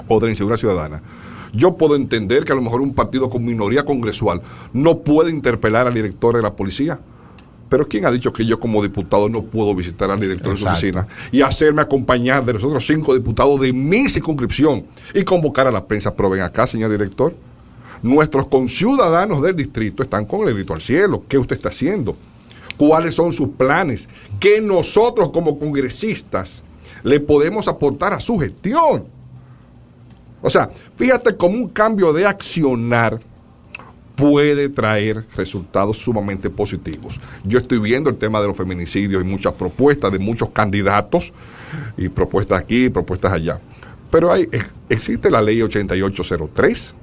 o 0.08 0.18
de 0.18 0.26
la 0.26 0.32
inseguridad 0.32 0.58
ciudadana, 0.58 1.02
yo 1.52 1.76
puedo 1.76 1.96
entender 1.96 2.44
que 2.44 2.52
a 2.52 2.56
lo 2.56 2.62
mejor 2.62 2.80
un 2.80 2.94
partido 2.94 3.28
con 3.28 3.44
minoría 3.44 3.84
congresual 3.84 4.40
no 4.72 5.00
puede 5.00 5.30
interpelar 5.30 5.86
al 5.86 5.94
director 5.94 6.34
de 6.34 6.42
la 6.42 6.54
policía. 6.54 6.98
Pero 7.68 7.88
¿quién 7.88 8.04
ha 8.04 8.10
dicho 8.10 8.32
que 8.32 8.44
yo 8.44 8.60
como 8.60 8.82
diputado 8.82 9.28
no 9.28 9.42
puedo 9.42 9.74
visitar 9.74 10.10
al 10.10 10.20
director 10.20 10.50
de 10.50 10.56
su 10.58 10.66
oficina 10.66 11.06
y 11.30 11.40
hacerme 11.40 11.80
acompañar 11.80 12.44
de 12.44 12.52
los 12.52 12.64
otros 12.64 12.86
cinco 12.86 13.14
diputados 13.14 13.60
de 13.60 13.72
mi 13.72 14.08
circunscripción 14.10 14.84
y 15.14 15.24
convocar 15.24 15.66
a 15.66 15.70
la 15.70 15.86
prensa? 15.86 16.14
Pero 16.14 16.28
ven 16.28 16.42
acá, 16.42 16.66
señor 16.66 16.90
director. 16.90 17.34
Nuestros 18.02 18.48
conciudadanos 18.48 19.40
del 19.42 19.54
distrito 19.54 20.02
están 20.02 20.24
con 20.24 20.46
el 20.48 20.54
grito 20.54 20.74
al 20.74 20.82
cielo. 20.82 21.22
¿Qué 21.28 21.38
usted 21.38 21.56
está 21.56 21.68
haciendo? 21.68 22.16
¿Cuáles 22.76 23.14
son 23.14 23.32
sus 23.32 23.50
planes? 23.50 24.08
¿Qué 24.40 24.60
nosotros 24.60 25.30
como 25.30 25.58
congresistas 25.58 26.64
le 27.04 27.20
podemos 27.20 27.68
aportar 27.68 28.12
a 28.12 28.20
su 28.20 28.38
gestión? 28.38 29.06
O 30.40 30.50
sea, 30.50 30.68
fíjate 30.96 31.36
cómo 31.36 31.54
un 31.54 31.68
cambio 31.68 32.12
de 32.12 32.26
accionar 32.26 33.20
puede 34.16 34.68
traer 34.68 35.24
resultados 35.36 35.96
sumamente 35.98 36.50
positivos. 36.50 37.20
Yo 37.44 37.58
estoy 37.58 37.78
viendo 37.78 38.10
el 38.10 38.16
tema 38.16 38.40
de 38.40 38.48
los 38.48 38.56
feminicidios 38.56 39.22
y 39.22 39.24
muchas 39.24 39.52
propuestas 39.52 40.10
de 40.10 40.18
muchos 40.18 40.50
candidatos, 40.50 41.32
y 41.96 42.08
propuestas 42.08 42.60
aquí, 42.60 42.90
propuestas 42.90 43.32
allá. 43.32 43.60
Pero 44.10 44.32
hay, 44.32 44.48
existe 44.88 45.30
la 45.30 45.40
ley 45.40 45.62
8803 45.62 46.94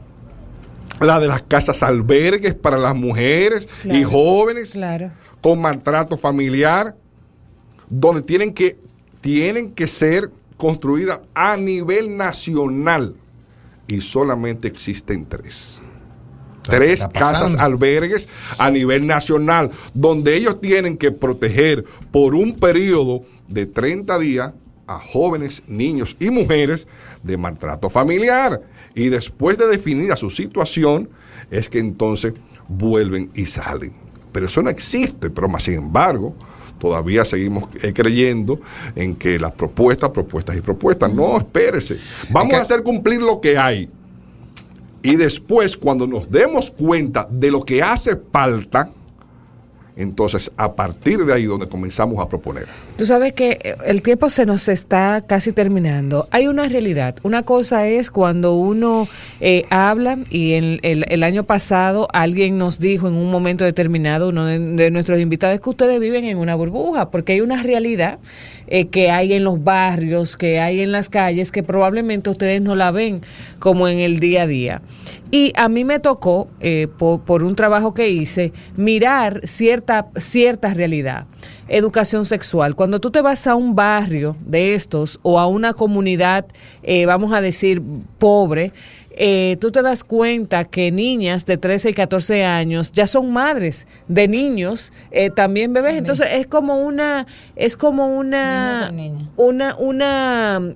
la 1.00 1.20
de 1.20 1.28
las 1.28 1.42
casas 1.44 1.84
albergues 1.84 2.54
para 2.54 2.78
las 2.78 2.96
mujeres 2.96 3.68
y 3.84 4.04
jóvenes 4.04 4.74
con 5.42 5.62
maltrato 5.62 6.18
familiar, 6.18 6.96
donde 7.90 8.22
tienen 8.22 8.54
que, 8.54 8.78
tienen 9.22 9.72
que 9.72 9.88
ser 9.88 10.30
construidas 10.58 11.22
a 11.34 11.58
nivel 11.58 12.18
nacional. 12.18 13.16
Y 13.88 14.02
solamente 14.02 14.68
existen 14.68 15.26
tres. 15.26 15.80
Tres 16.62 17.08
casas 17.12 17.56
albergues 17.56 18.30
a 18.60 18.70
nivel 18.70 19.08
nacional, 19.08 19.72
donde 19.96 20.36
ellos 20.36 20.62
tienen 20.62 20.98
que 20.98 21.12
proteger 21.12 21.84
por 22.12 22.36
un 22.36 22.56
periodo 22.56 23.24
de 23.48 23.66
30 23.66 24.20
días 24.20 24.54
a 24.86 25.00
jóvenes, 25.00 25.64
niños 25.68 26.16
y 26.20 26.30
mujeres 26.30 26.88
de 27.24 27.38
maltrato 27.38 27.90
familiar 27.90 28.62
y 28.96 29.10
después 29.10 29.58
de 29.58 29.68
definir 29.68 30.12
a 30.12 30.16
su 30.16 30.30
situación, 30.30 31.10
es 31.52 31.70
que 31.70 31.80
entonces 31.80 32.34
vuelven 32.68 33.32
y 33.36 33.46
salen. 33.46 33.94
Pero 34.32 34.46
eso 34.46 34.62
no 34.62 34.70
existe, 34.70 35.30
pero 35.30 35.48
más 35.48 35.64
sin 35.64 35.76
embargo, 35.76 36.36
todavía 36.80 37.26
seguimos 37.26 37.66
eh, 37.84 37.94
creyendo 37.94 38.60
en 38.96 39.16
que 39.16 39.40
las 39.40 39.52
propuestas, 39.52 40.12
propuestas 40.12 40.56
y 40.58 40.62
propuestas. 40.62 41.14
No, 41.14 41.38
espérese. 41.38 41.98
Vamos 42.30 42.54
a 42.54 42.62
hacer 42.62 42.84
cumplir 42.84 43.22
lo 43.22 43.42
que 43.42 43.58
hay. 43.58 43.90
Y 45.02 45.16
después, 45.16 45.78
cuando 45.78 46.06
nos 46.08 46.30
demos 46.30 46.72
cuenta 46.72 47.28
de 47.30 47.52
lo 47.52 47.64
que 47.64 47.82
hace 47.82 48.18
falta, 48.32 48.92
entonces, 49.96 50.52
a 50.56 50.74
partir 50.74 51.26
de 51.26 51.34
ahí 51.34 51.46
donde 51.46 51.68
comenzamos 51.68 52.20
a 52.20 52.30
proponer. 52.30 52.68
Tú 53.00 53.06
sabes 53.06 53.32
que 53.32 53.60
eh, 53.64 53.76
el 53.86 54.02
tiempo 54.02 54.28
se 54.28 54.46
nos 54.46 54.68
está 54.68 55.24
casi 55.26 55.54
terminando. 55.54 56.28
Hay 56.32 56.48
una 56.48 56.68
realidad. 56.68 57.16
Una 57.24 57.44
cosa 57.44 57.88
es 57.88 58.12
cuando 58.12 58.56
uno 58.56 59.08
eh, 59.40 59.64
habla 59.70 60.18
y 60.30 60.52
en 60.56 60.80
el, 60.82 61.24
año 61.24 61.46
pasado 61.46 62.10
alguien 62.12 62.58
nos 62.58 62.78
dijo 62.78 63.08
en 63.08 63.14
un 63.14 63.32
momento 63.32 63.64
determinado, 63.64 64.28
uno 64.28 64.46
de, 64.46 64.92
nuestros 64.92 65.22
invitados, 65.22 65.62
que 65.62 65.70
ustedes 65.70 65.98
viven 66.02 66.26
en 66.26 66.38
una 66.40 66.56
burbuja, 66.56 67.10
porque 67.10 67.32
hay 67.32 67.40
una 67.40 67.64
realidad 67.64 68.20
eh, 68.68 68.88
que 68.88 69.10
hay 69.10 69.32
en 69.32 69.46
los 69.46 69.64
barrios, 69.64 70.36
que 70.36 70.60
hay 70.60 70.82
en 70.82 70.92
las 70.92 71.08
calles, 71.08 71.54
que 71.54 71.64
probablemente 71.64 72.30
ustedes 72.30 72.62
no 72.62 72.76
la 72.76 72.92
ven 72.92 73.22
como 73.60 73.88
en 73.88 74.00
el 74.00 74.20
día 74.20 74.42
a 74.42 74.48
día. 74.48 74.82
Y 75.32 75.54
a 75.56 75.70
mí 75.70 75.86
me 75.86 76.00
tocó, 76.00 76.50
por, 76.98 77.22
por 77.22 77.44
un 77.44 77.56
trabajo 77.56 77.94
que 77.94 78.10
hice, 78.10 78.52
mirar 78.76 79.40
cierta 79.46 80.08
cierta, 80.18 80.74
realidad. 80.74 81.28
Educación 81.70 82.26
sexual. 82.26 82.76
Cuando 82.76 83.00
tú 83.00 83.12
te 83.12 83.22
vas 83.22 83.48
a 83.48 83.56
un 83.56 83.76
barrio 83.76 84.36
de 84.46 84.74
estos 84.74 85.20
o 85.22 85.40
a 85.40 85.48
una 85.48 85.74
comunidad, 85.74 86.46
eh, 86.84 87.06
vamos 87.06 87.34
a 87.34 87.42
decir, 87.42 87.82
pobre, 88.18 88.74
eh, 89.12 89.58
tú 89.60 89.72
te 89.72 89.82
das 89.82 90.04
cuenta 90.04 90.66
que 90.66 90.92
niñas 90.92 91.46
de 91.46 91.58
13 91.58 91.90
y 91.90 91.94
14 91.94 92.46
años 92.46 92.92
ya 92.92 93.06
son 93.06 93.32
madres 93.32 93.88
de 94.08 94.28
niños, 94.28 94.94
eh, 95.12 95.30
también 95.30 95.74
bebés. 95.74 95.96
Entonces 95.96 96.28
es 96.34 96.48
como 96.48 96.78
una, 96.78 97.28
es 97.56 97.76
como 97.78 98.18
una, 98.18 98.92
una, 99.38 99.76
una 99.78 100.60
una 100.60 100.76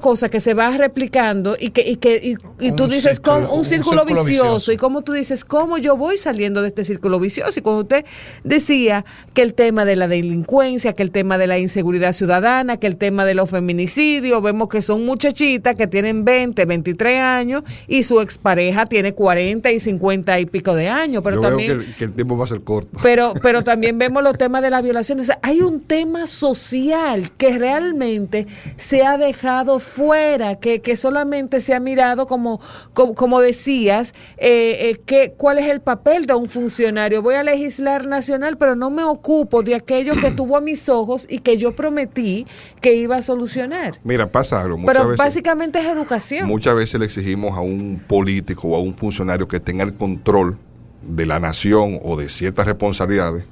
cosa 0.00 0.28
que 0.28 0.40
se 0.40 0.54
va 0.54 0.70
replicando 0.70 1.56
y 1.58 1.70
que, 1.70 1.82
y 1.82 1.96
que 1.96 2.36
y, 2.58 2.72
tú 2.72 2.86
dices 2.86 3.20
con 3.20 3.46
un, 3.46 3.64
círculo, 3.64 4.04
vicioso, 4.04 4.72
y 4.72 4.76
como 4.76 5.02
tú 5.02 5.12
dices 5.12 5.44
cómo 5.44 5.78
yo 5.78 5.96
voy 5.96 6.16
saliendo 6.16 6.62
de 6.62 6.68
este 6.68 6.84
círculo 6.84 7.18
vicioso 7.18 7.58
y 7.58 7.62
cuando 7.62 7.82
usted 7.82 8.04
decía 8.44 9.04
que 9.34 9.42
el 9.42 9.54
tema 9.54 9.84
de 9.84 9.96
la 9.96 10.08
delincuencia 10.08 10.92
que 10.92 11.02
el 11.02 11.10
tema 11.10 11.38
de 11.38 11.46
la 11.46 11.58
inseguridad 11.58 12.12
ciudadana 12.12 12.76
que 12.76 12.86
el 12.86 12.96
tema 12.96 13.24
de 13.24 13.34
los 13.34 13.50
feminicidios 13.50 14.42
vemos 14.42 14.68
que 14.68 14.82
son 14.82 15.04
muchachitas 15.06 15.74
que 15.74 15.86
tienen 15.86 16.24
20 16.24 16.64
23 16.64 17.20
años 17.20 17.62
y 17.88 18.02
su 18.02 18.20
expareja 18.20 18.86
tiene 18.86 19.12
40 19.12 19.70
y 19.72 19.80
50 19.80 20.40
y 20.40 20.46
pico 20.46 20.74
de 20.74 20.88
años 20.88 21.22
pero 21.24 21.40
también 21.40 21.84
que 21.98 22.04
el, 22.04 22.12
tiempo 22.12 22.36
va 22.36 22.44
a 22.44 22.48
ser 22.48 22.62
corto. 22.62 22.98
Pero 23.02 23.34
pero 23.42 23.62
también 23.64 23.98
vemos 23.98 24.22
los 24.22 24.36
temas 24.36 24.62
de 24.62 24.70
las 24.70 24.82
violaciones 24.82 25.30
hay 25.42 25.60
un 25.60 25.80
tema 25.80 26.26
social 26.26 27.30
que 27.32 27.58
realmente 27.58 28.46
se 28.76 29.04
ha 29.04 29.16
dejado 29.16 29.45
fuera, 29.78 30.56
que, 30.56 30.80
que 30.80 30.96
solamente 30.96 31.60
se 31.60 31.74
ha 31.74 31.80
mirado 31.80 32.26
como, 32.26 32.60
como, 32.92 33.40
decías, 33.40 34.14
eh, 34.38 34.90
eh, 34.90 35.00
que, 35.04 35.34
cuál 35.36 35.58
es 35.58 35.68
el 35.68 35.80
papel 35.80 36.26
de 36.26 36.34
un 36.34 36.48
funcionario. 36.48 37.22
Voy 37.22 37.34
a 37.34 37.42
legislar 37.42 38.06
nacional, 38.06 38.58
pero 38.58 38.74
no 38.74 38.90
me 38.90 39.04
ocupo 39.04 39.62
de 39.62 39.74
aquello 39.74 40.14
que 40.14 40.30
tuvo 40.36 40.56
a 40.56 40.60
mis 40.60 40.88
ojos 40.88 41.26
y 41.28 41.38
que 41.38 41.56
yo 41.56 41.74
prometí 41.74 42.46
que 42.80 42.94
iba 42.94 43.16
a 43.16 43.22
solucionar. 43.22 44.00
Mira, 44.04 44.30
pasa 44.30 44.60
algo. 44.62 44.78
pero 44.84 45.16
básicamente 45.16 45.78
es 45.78 45.86
educación. 45.86 46.48
Muchas 46.48 46.74
veces 46.74 46.98
le 46.98 47.06
exigimos 47.06 47.56
a 47.56 47.60
un 47.60 48.02
político 48.06 48.68
o 48.68 48.76
a 48.76 48.80
un 48.80 48.94
funcionario 48.94 49.46
que 49.48 49.60
tenga 49.60 49.84
el 49.84 49.94
control 49.94 50.58
de 51.02 51.26
la 51.26 51.38
nación 51.38 51.98
o 52.02 52.16
de 52.16 52.28
ciertas 52.28 52.66
responsabilidades 52.66 53.46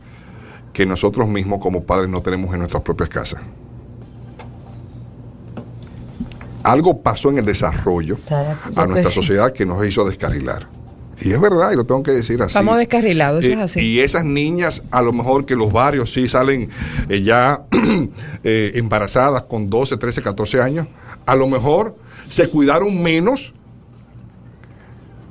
que 0.72 0.86
nosotros 0.86 1.28
mismos 1.28 1.60
como 1.60 1.84
padres 1.84 2.10
no 2.10 2.20
tenemos 2.20 2.52
en 2.52 2.58
nuestras 2.58 2.82
propias 2.82 3.08
casas 3.08 3.40
algo 6.64 7.02
pasó 7.02 7.30
en 7.30 7.38
el 7.38 7.44
desarrollo 7.44 8.18
a 8.74 8.86
nuestra 8.86 9.12
sociedad 9.12 9.52
que 9.52 9.64
nos 9.64 9.86
hizo 9.86 10.04
descarrilar. 10.04 10.66
Y 11.20 11.32
es 11.32 11.40
verdad, 11.40 11.70
y 11.72 11.76
lo 11.76 11.84
tengo 11.84 12.02
que 12.02 12.10
decir 12.10 12.42
así. 12.42 12.48
Estamos 12.48 12.76
descarrilados, 12.76 13.44
eso 13.44 13.54
es 13.54 13.60
así. 13.60 13.80
Y 13.80 14.00
esas 14.00 14.24
niñas, 14.24 14.82
a 14.90 15.00
lo 15.00 15.12
mejor 15.12 15.46
que 15.46 15.54
los 15.54 15.72
barrios 15.72 16.12
sí 16.12 16.28
salen 16.28 16.68
eh, 17.08 17.22
ya 17.22 17.62
eh, 18.44 18.72
embarazadas 18.74 19.42
con 19.42 19.70
12, 19.70 19.96
13, 19.96 20.22
14 20.22 20.60
años, 20.60 20.88
a 21.24 21.36
lo 21.36 21.46
mejor 21.46 21.96
se 22.28 22.48
cuidaron 22.48 23.00
menos 23.02 23.54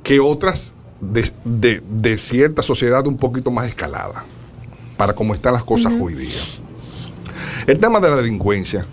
que 0.02 0.20
otras 0.20 0.74
de, 1.00 2.18
cierta 2.18 2.62
sociedad 2.62 3.06
un 3.06 3.18
poquito 3.18 3.50
más 3.50 3.68
escalada, 3.68 4.24
para 4.96 5.14
cómo 5.14 5.34
están 5.34 5.52
las 5.52 5.64
cosas 5.64 5.92
hoy 6.00 6.14
día. 6.14 6.40
El 7.66 7.78
tema 7.78 8.00
de 8.00 8.10
la 8.10 8.16
delincuencia 8.16 8.86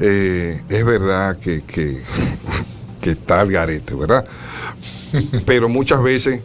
eh, 0.00 0.62
es 0.68 0.84
verdad 0.84 1.38
que, 1.38 1.62
que, 1.62 2.02
está 3.10 3.40
al 3.40 3.50
garete, 3.50 3.94
¿verdad? 3.94 4.26
Pero 5.46 5.68
muchas 5.68 6.02
veces, 6.02 6.40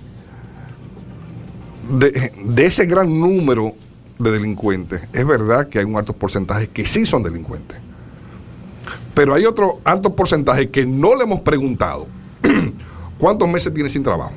de, 1.90 2.66
ese 2.66 2.86
gran 2.86 3.20
número 3.20 3.74
de 4.20 4.32
delincuentes, 4.32 5.02
es 5.12 5.26
verdad 5.26 5.68
que 5.68 5.80
hay 5.80 5.86
un 5.86 5.98
alto 5.98 6.14
porcentaje 6.14 6.68
que 6.68 6.86
sí 6.86 7.06
son 7.06 7.24
delincuentes. 7.24 7.78
Pero 9.16 9.34
hay 9.34 9.46
otro 9.46 9.82
alto 9.84 10.16
porcentaje 10.16 10.70
que 10.70 10.86
no 10.86 11.16
le 11.16 11.24
hemos 11.24 11.42
preguntado 11.42 12.06
cuántos 13.18 13.50
meses 13.50 13.74
tiene 13.74 13.90
sin 13.90 14.04
trabajo. 14.04 14.34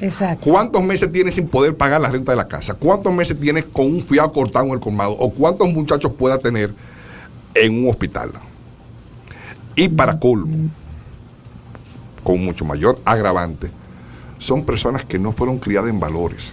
Exacto. 0.00 0.48
¿Cuántos 0.48 0.82
meses 0.82 1.10
tiene 1.12 1.30
sin 1.30 1.48
poder 1.48 1.76
pagar 1.76 2.00
la 2.00 2.08
renta 2.08 2.32
de 2.32 2.36
la 2.36 2.48
casa? 2.48 2.74
¿Cuántos 2.74 3.12
meses 3.14 3.38
tiene 3.38 3.64
con 3.64 3.86
un 3.86 4.00
fiado 4.00 4.32
cortado 4.32 4.66
en 4.66 4.72
el 4.72 4.80
colmado? 4.80 5.12
¿O 5.12 5.32
cuántos 5.32 5.72
muchachos 5.72 6.12
pueda 6.12 6.38
tener 6.38 6.72
en 7.54 7.84
un 7.84 7.90
hospital. 7.90 8.32
Y 9.74 9.88
para 9.88 10.18
colmo, 10.18 10.70
con 12.22 12.44
mucho 12.44 12.64
mayor 12.64 13.00
agravante, 13.04 13.70
son 14.38 14.64
personas 14.64 15.04
que 15.04 15.18
no 15.18 15.32
fueron 15.32 15.58
criadas 15.58 15.90
en 15.90 16.00
valores, 16.00 16.52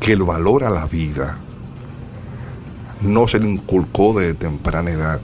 que 0.00 0.12
el 0.12 0.22
valor 0.22 0.64
a 0.64 0.70
la 0.70 0.86
vida 0.86 1.38
no 3.00 3.26
se 3.26 3.40
le 3.40 3.48
inculcó 3.48 4.18
desde 4.18 4.34
temprana 4.34 4.90
edad. 4.90 5.20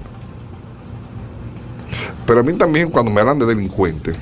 Pero 2.27 2.41
a 2.41 2.43
mí 2.43 2.55
también 2.55 2.91
cuando 2.91 3.11
me 3.11 3.21
hablan 3.21 3.39
de 3.39 3.47
delincuente, 3.47 4.13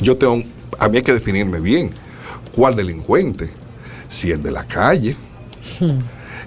yo 0.00 0.16
tengo, 0.16 0.42
a 0.78 0.88
mí 0.88 0.98
hay 0.98 1.02
que 1.02 1.12
definirme 1.12 1.60
bien, 1.60 1.90
¿cuál 2.54 2.76
delincuente? 2.76 3.50
Si 4.08 4.30
el 4.30 4.42
de 4.42 4.50
la 4.50 4.64
calle, 4.64 5.16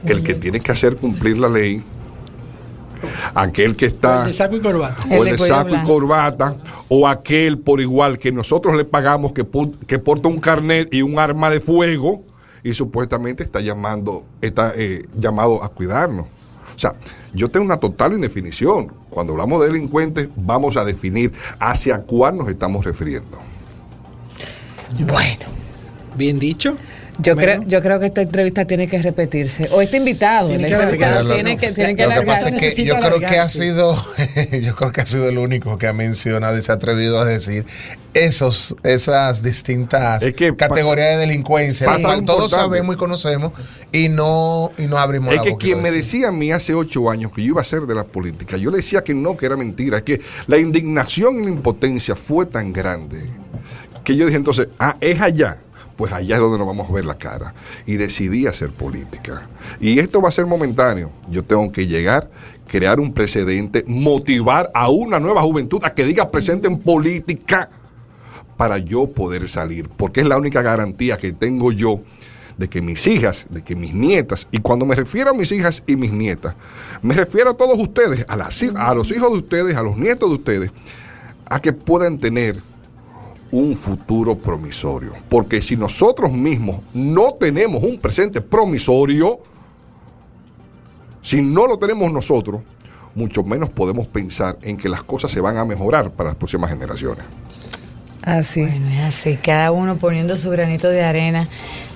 el 0.05 0.23
que 0.23 0.33
tiene 0.33 0.59
que 0.59 0.71
hacer 0.71 0.95
cumplir 0.95 1.37
la 1.37 1.49
ley, 1.49 1.83
aquel 3.33 3.75
que 3.75 3.85
está. 3.85 4.19
O 4.19 4.21
el 4.21 4.27
de 4.27 4.33
saco 4.33 4.55
y 4.55 4.59
corbata. 4.59 5.03
O 5.09 5.23
el 5.23 5.31
de 5.31 5.37
saco 5.37 5.75
y 5.75 5.83
corbata. 5.83 6.55
O 6.87 7.07
aquel 7.07 7.59
por 7.59 7.81
igual 7.81 8.19
que 8.19 8.31
nosotros 8.31 8.75
le 8.75 8.85
pagamos 8.85 9.31
que, 9.31 9.45
que 9.87 9.99
porta 9.99 10.27
un 10.27 10.39
carnet 10.39 10.93
y 10.93 11.01
un 11.01 11.19
arma 11.19 11.49
de 11.49 11.59
fuego 11.59 12.23
y 12.63 12.73
supuestamente 12.73 13.43
está 13.43 13.61
llamando, 13.61 14.25
está 14.41 14.73
eh, 14.75 15.03
llamado 15.15 15.63
a 15.63 15.69
cuidarnos. 15.69 16.25
O 16.75 16.79
sea, 16.79 16.95
yo 17.33 17.49
tengo 17.49 17.65
una 17.65 17.77
total 17.77 18.13
indefinición. 18.13 18.91
Cuando 19.09 19.33
hablamos 19.33 19.61
de 19.61 19.67
delincuentes, 19.67 20.29
vamos 20.35 20.77
a 20.77 20.85
definir 20.85 21.33
hacia 21.59 22.01
cuál 22.01 22.37
nos 22.37 22.47
estamos 22.47 22.85
refiriendo. 22.85 23.37
Bueno. 24.99 25.59
Bien 26.15 26.39
dicho. 26.39 26.75
Yo 27.21 27.35
creo, 27.35 27.61
yo 27.63 27.81
creo 27.81 27.99
que 27.99 28.05
esta 28.05 28.21
entrevista 28.21 28.65
tiene 28.65 28.87
que 28.87 28.97
repetirse. 28.97 29.67
O 29.71 29.81
este 29.81 29.97
invitado, 29.97 30.47
tiene 30.47 30.69
que 30.69 30.75
tiene 31.33 31.57
que, 31.57 31.71
tiene 31.73 31.95
que 31.95 32.07
Lo 32.07 32.13
que 32.13 32.21
pasa 32.25 32.49
es 32.49 32.75
que 32.75 32.85
yo 32.85 32.95
creo 32.95 33.19
que 33.19 33.37
ha 33.37 33.49
sido, 33.49 33.93
yo 34.61 34.75
creo 34.75 34.91
que 34.93 35.01
ha 35.01 35.05
sido 35.05 35.27
el 35.27 35.37
único 35.37 35.77
que 35.77 35.87
ha 35.87 35.93
mencionado 35.93 36.57
y 36.57 36.61
se 36.61 36.71
ha 36.71 36.75
atrevido 36.75 37.19
a 37.19 37.25
decir 37.25 37.65
esos, 38.13 38.75
esas 38.83 39.43
distintas 39.43 40.23
categorías 40.57 41.09
de 41.09 41.17
delincuencia. 41.17 41.97
todos 42.25 42.51
sabemos 42.51 42.95
y 42.95 42.97
conocemos 42.97 43.51
y 43.91 44.07
no, 44.07 44.71
y 44.77 44.87
no 44.87 44.97
abrimos 44.97 45.33
es 45.33 45.41
que 45.41 45.57
quien 45.57 45.81
me 45.81 45.91
decía. 45.91 46.29
a 46.29 46.31
mí 46.31 46.51
hace 46.53 46.73
ocho 46.73 47.09
años 47.09 47.33
que 47.33 47.41
yo 47.41 47.49
iba 47.49 47.61
a 47.61 47.65
ser 47.65 47.81
de 47.81 47.95
la 47.95 48.05
política, 48.05 48.55
yo 48.55 48.71
le 48.71 48.77
decía 48.77 49.03
que 49.03 49.13
no, 49.13 49.35
que 49.35 49.45
era 49.45 49.57
mentira, 49.57 50.03
que 50.03 50.21
la 50.47 50.57
indignación 50.57 51.41
y 51.41 51.43
la 51.43 51.49
impotencia 51.49 52.15
fue 52.15 52.45
tan 52.45 52.71
grande 52.71 53.29
que 54.05 54.15
yo 54.15 54.25
dije 54.25 54.37
entonces, 54.37 54.69
ah, 54.79 54.95
es 55.01 55.19
allá 55.19 55.59
pues 55.99 56.13
allá 56.13 56.35
es 56.35 56.41
donde 56.41 56.57
nos 56.57 56.65
vamos 56.65 56.89
a 56.89 56.93
ver 56.93 57.03
la 57.03 57.17
cara. 57.17 57.53
Y 57.85 57.97
decidí 57.97 58.47
hacer 58.47 58.69
política. 58.69 59.49
Y 59.81 59.99
esto 59.99 60.21
va 60.21 60.29
a 60.29 60.31
ser 60.31 60.45
momentáneo. 60.45 61.11
Yo 61.29 61.43
tengo 61.43 61.69
que 61.73 61.87
llegar, 61.87 62.31
crear 62.69 63.01
un 63.01 63.11
precedente, 63.11 63.83
motivar 63.85 64.71
a 64.73 64.89
una 64.89 65.19
nueva 65.19 65.41
juventud 65.41 65.83
a 65.83 65.93
que 65.93 66.05
diga 66.05 66.31
presente 66.31 66.69
en 66.69 66.79
política 66.79 67.69
para 68.55 68.77
yo 68.77 69.07
poder 69.07 69.49
salir. 69.49 69.89
Porque 69.89 70.21
es 70.21 70.27
la 70.27 70.37
única 70.37 70.61
garantía 70.61 71.17
que 71.17 71.33
tengo 71.33 71.73
yo 71.73 71.99
de 72.57 72.69
que 72.69 72.81
mis 72.81 73.05
hijas, 73.05 73.47
de 73.49 73.61
que 73.61 73.75
mis 73.75 73.93
nietas, 73.93 74.47
y 74.51 74.59
cuando 74.59 74.85
me 74.85 74.95
refiero 74.95 75.31
a 75.31 75.33
mis 75.33 75.51
hijas 75.51 75.83
y 75.85 75.97
mis 75.97 76.13
nietas, 76.13 76.55
me 77.01 77.13
refiero 77.13 77.49
a 77.49 77.53
todos 77.55 77.77
ustedes, 77.77 78.25
a, 78.29 78.37
las, 78.37 78.63
a 78.73 78.95
los 78.95 79.11
hijos 79.11 79.33
de 79.33 79.39
ustedes, 79.39 79.75
a 79.75 79.83
los 79.83 79.97
nietos 79.97 80.29
de 80.29 80.35
ustedes, 80.35 80.71
a 81.45 81.61
que 81.61 81.73
puedan 81.73 82.19
tener 82.19 82.61
un 83.51 83.75
futuro 83.75 84.37
promisorio. 84.37 85.13
Porque 85.29 85.61
si 85.61 85.75
nosotros 85.75 86.31
mismos 86.31 86.81
no 86.93 87.33
tenemos 87.33 87.83
un 87.83 87.97
presente 87.97 88.41
promisorio, 88.41 89.39
si 91.21 91.41
no 91.41 91.67
lo 91.67 91.77
tenemos 91.77 92.11
nosotros, 92.11 92.61
mucho 93.15 93.43
menos 93.43 93.69
podemos 93.69 94.07
pensar 94.07 94.57
en 94.61 94.77
que 94.77 94.89
las 94.89 95.03
cosas 95.03 95.31
se 95.31 95.41
van 95.41 95.57
a 95.57 95.65
mejorar 95.65 96.11
para 96.11 96.29
las 96.29 96.35
próximas 96.35 96.69
generaciones. 96.69 97.23
Así. 98.21 98.61
Bueno, 98.61 98.89
es 98.91 98.99
así, 98.99 99.37
cada 99.37 99.71
uno 99.71 99.97
poniendo 99.97 100.35
su 100.35 100.49
granito 100.49 100.89
de 100.89 101.03
arena 101.03 101.47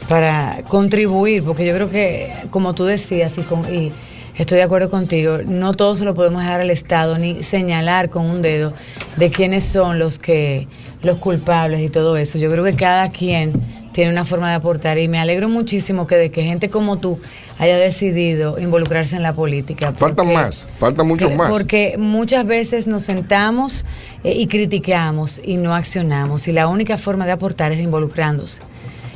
para 0.07 0.63
contribuir, 0.67 1.43
porque 1.43 1.65
yo 1.65 1.73
creo 1.73 1.89
que, 1.89 2.33
como 2.49 2.73
tú 2.73 2.85
decías, 2.85 3.37
y, 3.37 3.41
y 3.71 3.91
estoy 4.35 4.57
de 4.57 4.63
acuerdo 4.63 4.89
contigo, 4.89 5.39
no 5.45 5.73
todo 5.73 5.95
se 5.95 6.05
lo 6.05 6.15
podemos 6.15 6.41
dejar 6.41 6.61
al 6.61 6.69
Estado, 6.69 7.17
ni 7.17 7.43
señalar 7.43 8.09
con 8.09 8.25
un 8.25 8.41
dedo 8.41 8.73
de 9.17 9.29
quiénes 9.29 9.63
son 9.63 9.99
los 9.99 10.17
que 10.17 10.67
los 11.03 11.19
culpables 11.19 11.81
y 11.81 11.89
todo 11.89 12.17
eso. 12.17 12.37
Yo 12.37 12.49
creo 12.49 12.63
que 12.63 12.75
cada 12.75 13.09
quien 13.09 13.53
tiene 13.91 14.11
una 14.11 14.25
forma 14.25 14.49
de 14.49 14.55
aportar 14.55 14.97
y 14.97 15.07
me 15.07 15.19
alegro 15.19 15.47
muchísimo 15.47 16.07
que 16.07 16.15
de 16.15 16.31
que 16.31 16.43
gente 16.43 16.69
como 16.69 16.97
tú 16.97 17.19
haya 17.59 17.77
decidido 17.77 18.59
involucrarse 18.59 19.15
en 19.15 19.21
la 19.21 19.33
política. 19.33 19.93
Faltan 19.93 20.33
más, 20.33 20.65
faltan 20.77 21.07
muchos 21.07 21.33
más. 21.35 21.49
Porque 21.49 21.95
muchas 21.97 22.45
veces 22.45 22.87
nos 22.87 23.03
sentamos 23.03 23.85
eh, 24.23 24.33
y 24.33 24.47
criticamos 24.47 25.39
y 25.43 25.57
no 25.57 25.75
accionamos 25.75 26.47
y 26.47 26.51
la 26.51 26.67
única 26.67 26.97
forma 26.97 27.25
de 27.25 27.33
aportar 27.33 27.71
es 27.71 27.79
involucrándose. 27.79 28.61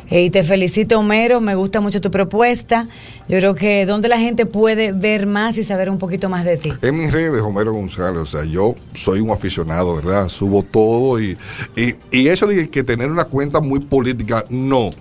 Eh, 0.09 0.23
y 0.23 0.29
te 0.29 0.43
felicito, 0.43 0.99
Homero, 0.99 1.41
me 1.41 1.55
gusta 1.55 1.81
mucho 1.81 2.01
tu 2.01 2.11
propuesta. 2.11 2.87
Yo 3.27 3.37
creo 3.37 3.55
que 3.55 3.85
donde 3.85 4.07
la 4.07 4.19
gente 4.19 4.45
puede 4.45 4.91
ver 4.91 5.25
más 5.25 5.57
y 5.57 5.63
saber 5.63 5.89
un 5.89 5.99
poquito 5.99 6.29
más 6.29 6.45
de 6.45 6.57
ti. 6.57 6.73
En 6.81 6.97
mis 6.97 7.11
redes, 7.11 7.41
Homero 7.41 7.73
González, 7.73 8.21
o 8.21 8.25
sea, 8.25 8.45
yo 8.45 8.75
soy 8.93 9.19
un 9.19 9.31
aficionado, 9.31 9.95
¿verdad? 9.95 10.29
Subo 10.29 10.63
todo 10.63 11.19
y, 11.19 11.37
y, 11.75 11.95
y 12.11 12.27
eso 12.29 12.47
de 12.47 12.69
que 12.69 12.83
tener 12.83 13.11
una 13.11 13.25
cuenta 13.25 13.59
muy 13.59 13.79
política, 13.79 14.45
no 14.49 14.91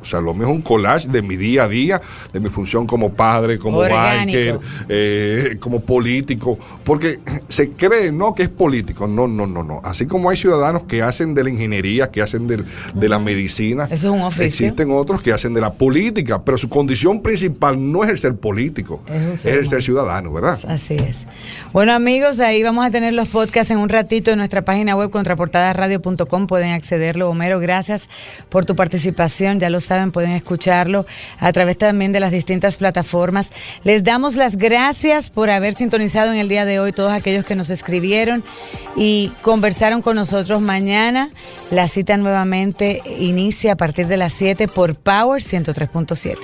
o 0.00 0.04
sea, 0.04 0.20
lo 0.20 0.34
mismo 0.34 0.52
un 0.52 0.62
collage 0.62 1.08
de 1.08 1.22
mi 1.22 1.36
día 1.36 1.64
a 1.64 1.68
día, 1.68 2.00
de 2.32 2.40
mi 2.40 2.48
función 2.48 2.86
como 2.86 3.12
padre, 3.12 3.58
como 3.58 3.78
biker, 3.78 4.58
eh, 4.88 5.56
como 5.58 5.80
político, 5.80 6.58
porque 6.84 7.18
se 7.48 7.70
cree 7.70 8.12
no 8.12 8.34
que 8.34 8.44
es 8.44 8.48
político, 8.48 9.06
no, 9.06 9.26
no, 9.26 9.46
no, 9.46 9.62
no. 9.62 9.80
Así 9.82 10.06
como 10.06 10.30
hay 10.30 10.36
ciudadanos 10.36 10.84
que 10.84 11.02
hacen 11.02 11.34
de 11.34 11.44
la 11.44 11.50
ingeniería, 11.50 12.10
que 12.10 12.22
hacen 12.22 12.46
de, 12.46 12.64
la 13.08 13.18
medicina, 13.18 13.84
Eso 13.84 14.08
es 14.08 14.20
un 14.20 14.22
oficio. 14.22 14.46
existen 14.46 14.90
otros 14.90 15.22
que 15.22 15.32
hacen 15.32 15.54
de 15.54 15.60
la 15.60 15.72
política, 15.72 16.42
pero 16.42 16.56
su 16.56 16.68
condición 16.68 17.20
principal 17.20 17.76
no 17.92 18.04
es 18.04 18.10
el 18.10 18.18
ser 18.18 18.36
político, 18.36 19.02
es, 19.32 19.44
el 19.44 19.66
ser 19.66 19.82
ciudadano, 19.82 20.32
¿verdad? 20.32 20.58
Así 20.68 20.94
es. 20.94 21.26
Bueno, 21.72 21.92
amigos, 21.92 22.40
ahí 22.40 22.62
vamos 22.62 22.84
a 22.86 22.90
tener 22.90 23.12
los 23.12 23.28
podcasts 23.28 23.70
en 23.70 23.78
un 23.78 23.88
ratito 23.88 24.30
en 24.30 24.38
nuestra 24.38 24.62
página 24.62 24.96
web 24.96 25.10
contraportadaradio.com, 25.10 26.46
pueden 26.46 26.70
accederlo. 26.70 27.28
Homero, 27.28 27.58
gracias 27.58 28.08
por 28.48 28.64
tu 28.64 28.76
participación, 28.76 29.58
ya 29.60 29.70
lo 29.70 29.80
sabes 29.80 29.95
pueden 30.12 30.32
escucharlo 30.32 31.06
a 31.38 31.52
través 31.52 31.78
también 31.78 32.12
de 32.12 32.20
las 32.20 32.30
distintas 32.30 32.76
plataformas. 32.76 33.50
Les 33.84 34.04
damos 34.04 34.36
las 34.36 34.56
gracias 34.56 35.30
por 35.30 35.50
haber 35.50 35.74
sintonizado 35.74 36.32
en 36.32 36.38
el 36.38 36.48
día 36.48 36.64
de 36.64 36.78
hoy 36.78 36.92
todos 36.92 37.12
aquellos 37.12 37.44
que 37.44 37.54
nos 37.54 37.70
escribieron 37.70 38.44
y 38.96 39.32
conversaron 39.42 40.02
con 40.02 40.16
nosotros 40.16 40.60
mañana. 40.60 41.30
La 41.70 41.88
cita 41.88 42.16
nuevamente 42.16 43.02
inicia 43.18 43.72
a 43.72 43.76
partir 43.76 44.06
de 44.06 44.16
las 44.16 44.32
7 44.32 44.68
por 44.68 44.94
Power 44.94 45.42
103.7. 45.42 46.36